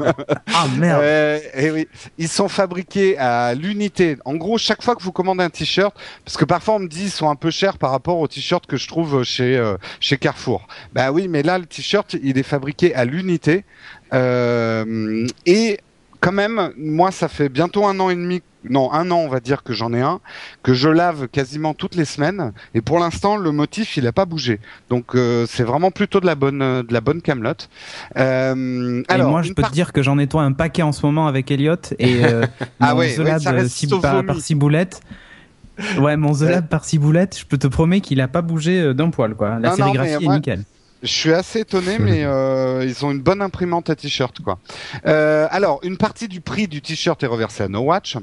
[0.54, 1.02] Ah merde.
[1.04, 1.88] Euh, eh oui,
[2.18, 4.18] ils sont fabriqués à l'unité.
[4.26, 5.96] En gros, chaque fois que vous commandez un t-shirt,
[6.26, 8.66] parce que parfois on me dit ils sont un peu chers par rapport aux t-shirts
[8.66, 10.68] que je trouve chez euh, chez Carrefour.
[10.94, 13.64] Bah oui, mais là le t-shirt il est fabriqué à l'unité
[14.14, 15.80] Euh, et
[16.20, 18.42] quand même, moi ça fait bientôt un an et demi.
[18.70, 20.20] Non, un an, on va dire que j'en ai un,
[20.64, 24.26] que je lave quasiment toutes les semaines, et pour l'instant le motif il a pas
[24.26, 24.60] bougé,
[24.90, 27.68] donc euh, c'est vraiment plutôt de la bonne, euh, de la bonne camelote.
[28.18, 31.28] Euh, Et moi, je peux te dire que j'en nettoie un paquet en ce moment
[31.28, 32.46] avec Elliot et euh,
[32.80, 35.02] Ah mon ouais, ça reste par, ciboulette.
[35.98, 36.42] Ouais, mon The.
[36.42, 39.60] Lab par ciboulette, je peux te promets qu'il a pas bougé d'un poil, quoi.
[39.60, 40.64] La Non, sérigraphie est moi- nickel.
[41.02, 44.60] Je suis assez étonné, mais euh, ils ont une bonne imprimante à t-shirt, quoi.
[45.06, 48.18] Euh, alors, une partie du prix du t-shirt est reversée à No Watch.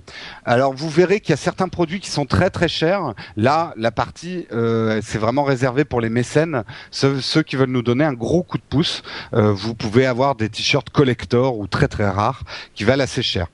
[0.45, 3.15] Alors, vous verrez qu'il y a certains produits qui sont très très chers.
[3.37, 7.83] Là, la partie, euh, c'est vraiment réservé pour les mécènes, ceux, ceux qui veulent nous
[7.83, 9.03] donner un gros coup de pouce.
[9.33, 12.43] Euh, vous pouvez avoir des t-shirts collector ou très très rares
[12.75, 13.47] qui valent assez cher.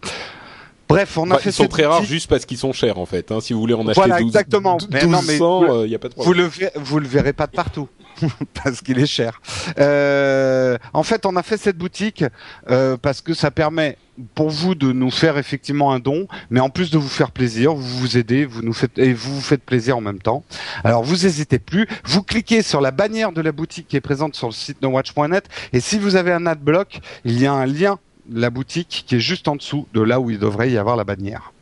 [0.88, 2.12] Bref, on a Bah, fait ils sont très rares boutique.
[2.12, 3.32] juste parce qu'ils sont chers en fait.
[3.32, 3.38] Hein.
[3.40, 4.76] Si vous voulez en acheter Voilà, 12, exactement.
[4.90, 6.50] Mais non, mais 1200, vous- il n'y a pas de Vous problème.
[6.58, 7.88] le, vous le verrez pas de partout.
[8.64, 9.40] parce qu'il est cher.
[9.78, 12.24] Euh, en fait, on a fait cette boutique
[12.70, 13.98] euh, parce que ça permet
[14.34, 17.74] pour vous de nous faire effectivement un don, mais en plus de vous faire plaisir,
[17.74, 20.44] vous vous aidez, vous nous faites et vous vous faites plaisir en même temps.
[20.84, 24.34] Alors vous hésitez plus, vous cliquez sur la bannière de la boutique qui est présente
[24.36, 27.98] sur le site nowatch.net et si vous avez un adblock, il y a un lien
[28.26, 30.96] de la boutique qui est juste en dessous de là où il devrait y avoir
[30.96, 31.52] la bannière.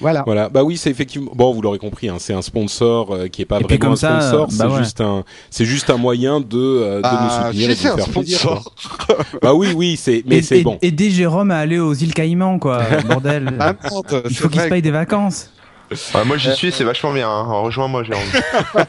[0.00, 0.22] Voilà.
[0.26, 1.32] Voilà, bah oui, c'est effectivement.
[1.34, 3.92] Bon, vous l'aurez compris, hein, c'est un sponsor euh, qui est pas Et vraiment comme
[3.92, 4.78] un ça, sponsor, c'est bah ouais.
[4.78, 7.90] juste un, c'est juste un moyen de, euh, de Ah, nous soutenir et de c'est
[7.90, 8.60] nous faire plaisir.
[9.42, 10.78] Bah oui, oui, c'est, mais c'est bon.
[10.82, 12.82] Aider Jérôme à aller aux îles Caïmans, quoi.
[13.08, 13.58] Bordel.
[14.28, 15.50] Il c'est faut qu'il se paye des vacances.
[16.14, 17.28] Ouais, moi j'y suis, c'est vachement bien.
[17.28, 17.44] Hein.
[17.62, 18.84] Rejoins-moi, j'ai envie.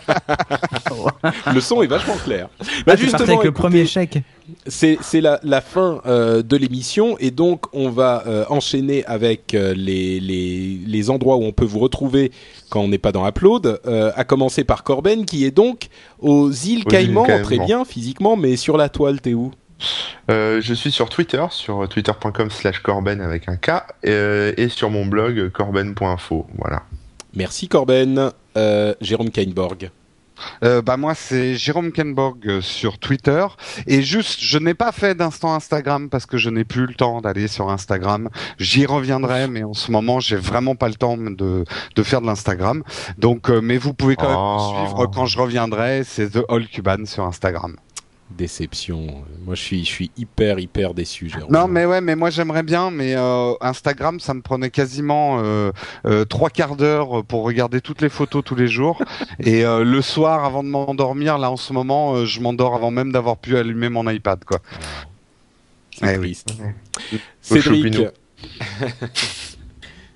[1.54, 2.50] Le son est vachement clair.
[2.60, 4.20] Bah, Bah, justement, avec le premier chèque.
[4.66, 9.54] c'est c'est la, la fin euh, de l'émission et donc on va euh, enchaîner avec
[9.54, 12.32] euh, les, les, les endroits où on peut vous retrouver
[12.70, 15.88] quand on n'est pas dans Upload, euh, à commencer par Corben qui est donc
[16.20, 17.44] aux îles Aux Caïmans, îles Caïmans.
[17.44, 19.52] très bien physiquement, mais sur la toile, t'es où?
[20.30, 24.90] Euh, je suis sur Twitter, sur twitter.com slash corben avec un K, euh, et sur
[24.90, 26.48] mon blog corben.info.
[26.58, 26.84] Voilà.
[27.36, 28.32] Merci Corben.
[28.58, 29.92] Euh, Jérôme Kainborg.
[30.64, 33.44] Euh, bah moi c'est Jérôme Kenborg sur Twitter
[33.88, 37.22] et juste je n'ai pas fait d'instant Instagram parce que je n'ai plus le temps
[37.22, 38.30] d'aller sur Instagram.
[38.60, 41.66] J'y reviendrai mais en ce moment j'ai vraiment pas le temps de
[41.96, 42.84] de faire de l'Instagram.
[43.18, 44.74] Donc euh, mais vous pouvez quand même Oh.
[44.74, 47.76] me suivre quand je reviendrai, c'est The All Cuban sur Instagram.
[48.30, 49.24] Déception.
[49.46, 51.52] Moi, je suis, je suis hyper, hyper déçu, Jérôme.
[51.52, 55.72] Non mais ouais mais moi j'aimerais bien mais euh, Instagram ça me prenait quasiment euh,
[56.06, 59.02] euh, trois quarts d'heure pour regarder toutes les photos tous les jours
[59.40, 62.92] et euh, le soir avant de m'endormir là en ce moment euh, je m'endors avant
[62.92, 64.60] même d'avoir pu allumer mon iPad quoi.
[65.98, 66.38] C'est Eh oui.
[67.42, 67.98] Cédric.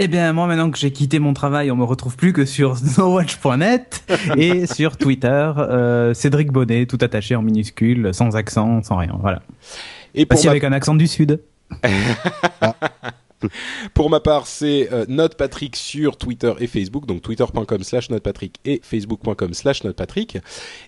[0.03, 2.75] Eh bien, moi, maintenant que j'ai quitté mon travail, on me retrouve plus que sur
[2.97, 4.03] nowatch.net
[4.35, 9.15] et sur Twitter, euh, Cédric Bonnet, tout attaché en minuscule, sans accent, sans rien.
[9.21, 9.43] Voilà.
[10.15, 11.39] Et Pas pour si ma avec un accent du Sud.
[13.93, 18.81] Pour ma part, c'est euh, NotePatrick sur Twitter et Facebook, donc twitter.com slash NotePatrick et
[18.83, 20.37] facebook.com slash NotePatrick.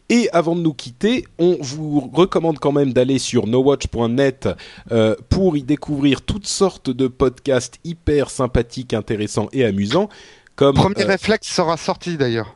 [0.10, 4.50] Et avant de nous quitter, on vous recommande quand même d'aller sur nowatch.net
[4.92, 10.10] euh, pour y découvrir toutes sortes de podcasts hyper sympathiques, intéressants et amusants.
[10.56, 12.56] Comme, Premier euh, réflexe sera sorti d'ailleurs.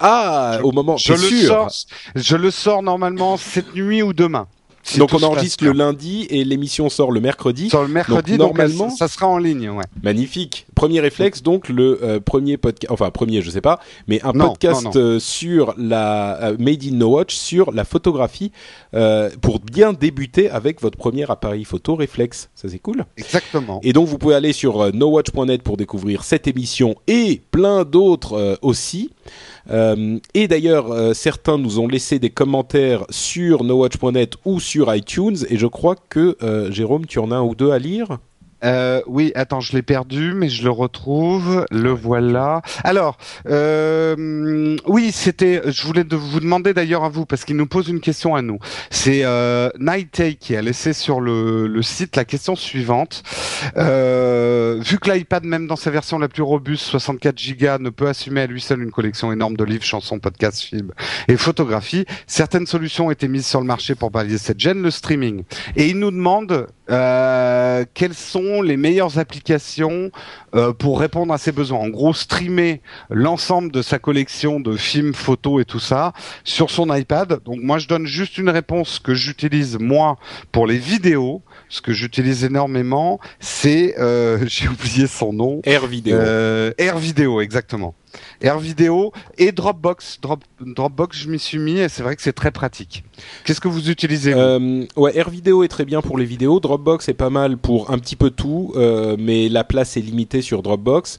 [0.00, 1.72] ah, au moment, Je le sûr sors,
[2.14, 4.48] je le sors normalement cette nuit ou demain.
[4.96, 7.68] Donc on enregistre le lundi et l'émission sort le mercredi.
[7.68, 9.84] sur le mercredi, Donc, donc, elle- normalement- ça sera en ligne, ouais.
[10.02, 10.66] Magnifique.
[10.74, 14.48] Premier réflexe, donc le euh, premier podcast, enfin premier, je sais pas, mais un Non,
[14.50, 15.00] podcast non, non.
[15.00, 18.52] euh, sur la euh, Made in No Watch sur la photographie
[18.94, 22.48] euh, pour bien débuter avec votre premier appareil photo réflexe.
[22.54, 23.04] Ça c'est cool.
[23.16, 23.80] Exactement.
[23.82, 28.34] Et donc vous pouvez aller sur euh, nowatch.net pour découvrir cette émission et plein d'autres
[28.34, 29.10] euh, aussi.
[29.70, 35.36] Euh, et d'ailleurs, euh, certains nous ont laissé des commentaires sur nowatch.net ou sur iTunes.
[35.48, 38.18] Et je crois que euh, Jérôme, tu en as un ou deux à lire?
[38.64, 41.64] Euh, oui, attends, je l'ai perdu, mais je le retrouve.
[41.70, 42.62] Le voilà.
[42.84, 45.62] Alors, euh, oui, c'était.
[45.66, 48.58] Je voulais vous demander d'ailleurs à vous parce qu'il nous pose une question à nous.
[48.90, 53.22] C'est euh, Nighttake qui a laissé sur le, le site la question suivante.
[53.76, 58.08] Euh, vu que l'iPad, même dans sa version la plus robuste, 64 Go, ne peut
[58.08, 60.92] assumer à lui seul une collection énorme de livres, chansons, podcasts, films
[61.28, 64.90] et photographies, certaines solutions ont été mises sur le marché pour pallier cette gêne, le
[64.90, 65.44] streaming.
[65.76, 70.10] Et il nous demande euh, quelles sont les meilleures applications
[70.54, 71.78] euh, pour répondre à ses besoins.
[71.78, 72.80] En gros, streamer
[73.10, 76.12] l'ensemble de sa collection de films, photos et tout ça
[76.44, 77.40] sur son iPad.
[77.44, 80.16] Donc moi, je donne juste une réponse que j'utilise moi
[80.52, 81.42] pour les vidéos.
[81.68, 85.60] Ce que j'utilise énormément, c'est euh, j'ai oublié son nom.
[85.64, 86.16] Air vidéo.
[86.16, 87.94] Euh, Air Vidéo, exactement.
[88.40, 90.18] Air Vidéo et Dropbox.
[90.22, 93.04] Drop, Dropbox, je m'y suis mis et c'est vrai que c'est très pratique.
[93.44, 94.40] Qu'est-ce que vous utilisez vous?
[94.40, 96.58] Euh, ouais, Air Vidéo est très bien pour les vidéos.
[96.58, 98.74] Dropbox est pas mal pour un petit peu tout,
[99.18, 101.18] mais la place est limitée sur Dropbox.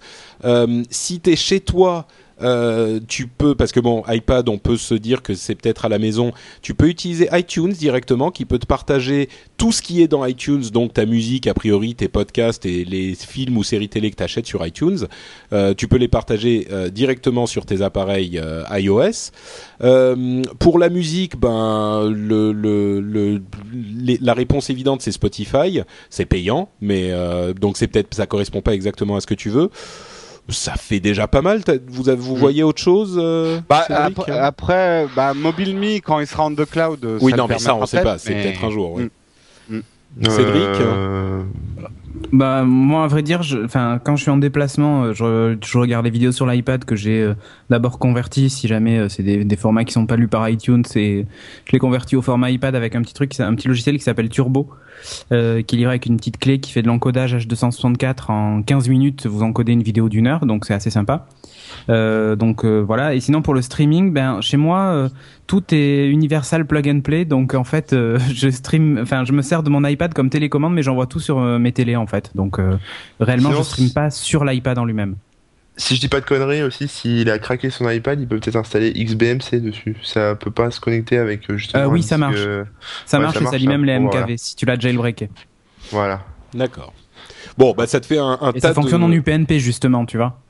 [0.90, 2.08] Si t'es chez toi,
[2.42, 5.90] euh, tu peux, parce que bon, iPad, on peut se dire que c'est peut-être à
[5.90, 6.32] la maison.
[6.62, 10.64] Tu peux utiliser iTunes directement, qui peut te partager tout ce qui est dans iTunes,
[10.72, 14.46] donc ta musique, a priori, tes podcasts et les films ou séries télé que t'achètes
[14.46, 15.08] sur iTunes.
[15.54, 19.32] Euh, tu peux les partager euh, directement sur tes appareils euh, iOS.
[19.82, 23.42] Euh, pour la musique, ben le, le, le
[24.22, 27.12] la réponse évidente c'est Spotify, c'est payant, mais
[27.60, 29.70] donc c'est peut-être ça correspond pas exactement à ce que tu veux.
[30.50, 31.62] Ça fait déjà pas mal.
[31.88, 32.40] Vous avez, vous Mm.
[32.40, 36.66] voyez autre chose euh, Bah, Cédric après, après, bah, MobileMe, quand il sera on the
[36.66, 38.18] cloud, Oui, ça non, le mais ça on permettra sait pas.
[38.18, 38.94] C'est mais- peut-être un jour.
[38.94, 39.10] oui.
[39.70, 39.80] Mm.
[40.28, 41.44] Cédric Euh,
[42.32, 46.06] Bah moi à vrai dire, enfin quand je suis en déplacement, euh, je, je regarde
[46.06, 47.34] les vidéos sur l'iPad que j'ai euh,
[47.70, 48.50] d'abord converti.
[48.50, 51.24] Si jamais euh, c'est des, des formats qui sont pas lus par iTunes, je
[51.72, 54.70] les convertis au format iPad avec un petit truc, un petit logiciel qui s'appelle Turbo,
[55.32, 59.26] euh, qui lira avec une petite clé qui fait de l'encodage H264 en 15 minutes.
[59.26, 61.28] Vous encodez une vidéo d'une heure, donc c'est assez sympa.
[61.90, 63.14] Euh, donc euh, voilà.
[63.16, 65.10] Et sinon pour le streaming, ben chez moi euh,
[65.48, 67.26] tout est Universal Plug and Play.
[67.26, 70.74] Donc en fait euh, je stream, enfin je me sers de mon iPad comme télécommande,
[70.74, 72.32] mais j'envoie tout sur euh, mes télés en fait.
[72.36, 72.78] Donc euh,
[73.20, 75.16] réellement Sinon, je stream pas sur l'iPad en lui-même.
[75.78, 78.58] Si je dis pas de conneries aussi, s'il a craqué son iPad, il peut peut-être
[78.58, 79.96] installer XBMC dessus.
[80.04, 81.84] Ça peut pas se connecter avec justement.
[81.84, 82.36] Euh, oui, ça marche.
[83.06, 84.38] Ça Ouais, marche ça et ça lit même les MKV voilà.
[84.38, 85.30] si tu l'as jailbreaké.
[85.92, 86.22] Voilà.
[86.54, 86.94] D'accord.
[87.58, 89.06] Bon, bah ça te fait un, un Et tas ça fonctionne de...
[89.06, 90.42] en UPnP justement, tu vois.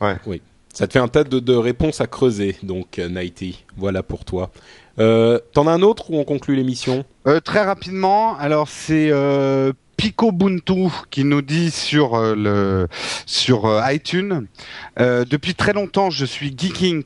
[0.00, 0.16] Ouais.
[0.26, 0.42] Oui.
[0.76, 3.64] Ça te fait un tas de, de réponses à creuser, donc euh, Nighty.
[3.78, 4.50] Voilà pour toi.
[4.98, 7.06] Euh, T'en as un autre ou on conclut l'émission?
[7.26, 9.10] Euh, très rapidement, alors c'est
[9.96, 12.88] Picobuntu qui nous dit sur euh, le
[13.26, 14.46] sur euh, iTunes
[15.00, 17.02] euh, depuis très longtemps je suis Geeking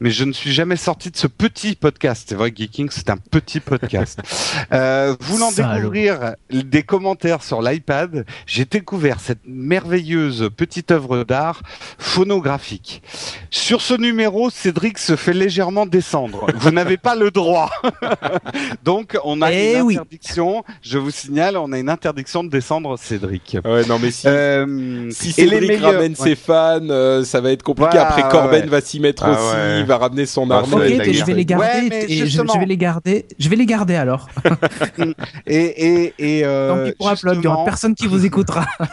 [0.00, 2.26] mais je ne suis jamais sorti de ce petit podcast.
[2.28, 4.20] C'est vrai Geeking c'est un petit podcast.
[4.72, 5.76] Euh, voulant Salaud.
[5.90, 11.62] découvrir des commentaires sur l'iPad j'ai découvert cette merveilleuse petite œuvre d'art
[11.98, 13.02] phonographique.
[13.50, 16.46] Sur ce numéro Cédric se fait légèrement descendre.
[16.56, 17.70] Vous n'avez pas le droit.
[18.84, 19.94] Donc on a Eh une oui.
[19.94, 20.64] interdiction.
[20.82, 25.10] Je vous signale on a une interdiction de descendre Cédric Ouais, non, mais si, euh,
[25.10, 26.16] si Cédric meilleurs- ramène ouais.
[26.16, 27.96] ses fans, euh, ça va être compliqué.
[27.96, 28.66] Ouais, Après, Corben ouais.
[28.68, 29.80] va s'y mettre Ah aussi, ouais.
[29.80, 30.74] il va ramener son Ah, arme.
[30.74, 31.66] Ok, je vais les garder.
[31.66, 33.26] Ouais, mais et je, vais les garder.
[33.38, 34.28] Je vais les garder alors.
[35.46, 38.66] Et, et, et euh, Tant pis pour Upload, il y aura personne qui vous écoutera.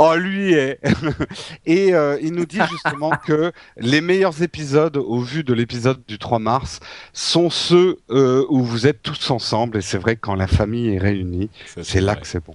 [0.00, 0.78] Oh, lui est.
[1.66, 6.18] et euh, il nous dit justement que les meilleurs épisodes, au vu de l'épisode du
[6.18, 6.78] 3 mars,
[7.12, 9.78] sont ceux euh, où vous êtes tous ensemble.
[9.78, 11.50] Et c'est vrai que quand la famille est réunie,
[11.82, 12.20] c'est là vrai.
[12.20, 12.54] que c'est bon.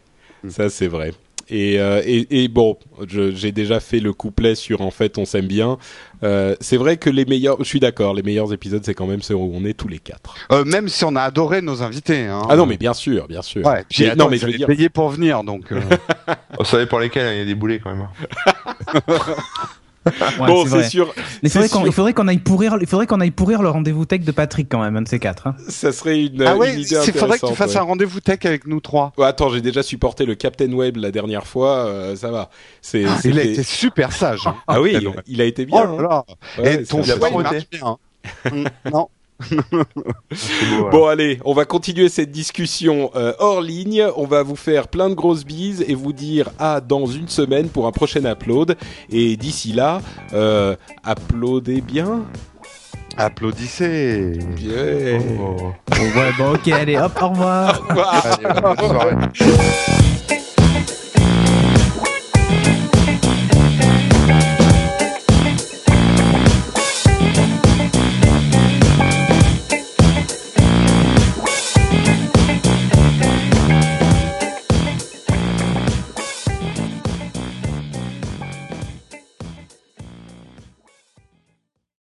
[0.50, 1.14] Ça, c'est vrai.
[1.50, 5.26] Et, euh, et, et bon, je- j'ai déjà fait le couplet sur en fait on
[5.26, 5.78] s'aime bien.
[6.24, 9.22] Euh, c'est vrai que les meilleurs, je suis d'accord, les meilleurs épisodes c'est quand même
[9.22, 10.36] ceux où on est tous les quatre.
[10.54, 12.28] Euh, même si on a adoré nos invités.
[12.28, 12.44] Hein.
[12.50, 13.66] Ah non mais bien sûr, bien sûr.
[13.66, 15.70] Ouais, puis Mais- attends, non mais je veux dire, payé pour venir, donc.
[15.74, 15.82] euh,
[16.60, 18.08] On savait pour lesquels il y a des boulets quand même.
[20.06, 21.88] Ouais, bon c'est sûr, Mais c'est c'est vrai qu'on- sûr.
[21.88, 24.68] il faudrait qu'on aille pourrir, il faudrait qu'on aille pourrir le rendez-vous tech de Patrick
[24.70, 25.48] quand même, un de ces quatre.
[25.48, 25.56] hein.
[25.70, 27.78] ça serait une, Ah une ouais, idée il faudrait que tu fasses ouais.
[27.78, 29.14] un rendez-vous tech avec nous trois.
[29.18, 32.50] Ouais, attends, j'ai déjà supporté le Captain Web la dernière fois, euh, ça va.
[32.82, 34.46] C'est, Il a été super sage.
[34.48, 34.56] hein.
[34.68, 34.98] Ah oui,
[35.28, 35.90] il a été bien.
[35.90, 36.26] Oh là là.
[36.28, 36.62] hein.
[36.62, 37.82] Ouais, Et ton il marche bien.
[37.86, 37.98] hein.
[38.52, 39.10] Mm, non.
[39.52, 39.58] Beau,
[40.80, 40.90] voilà.
[40.92, 44.06] Bon allez, on va continuer cette discussion euh, hors ligne.
[44.16, 47.70] On va vous faire plein de grosses bises et vous dire à dans une semaine
[47.70, 48.78] pour un prochain upload.
[49.10, 50.02] Et d'ici là,
[50.34, 50.76] euh,
[51.08, 52.24] uploadez bien.
[53.18, 54.40] Applaudissez.
[54.58, 55.20] Yeah.
[55.40, 55.72] Oh.
[55.88, 57.80] Bon, ouais, bon, ok, allez, hop, au revoir.
[57.90, 58.26] Au revoir.
[58.26, 59.16] Allez, bonne soirée.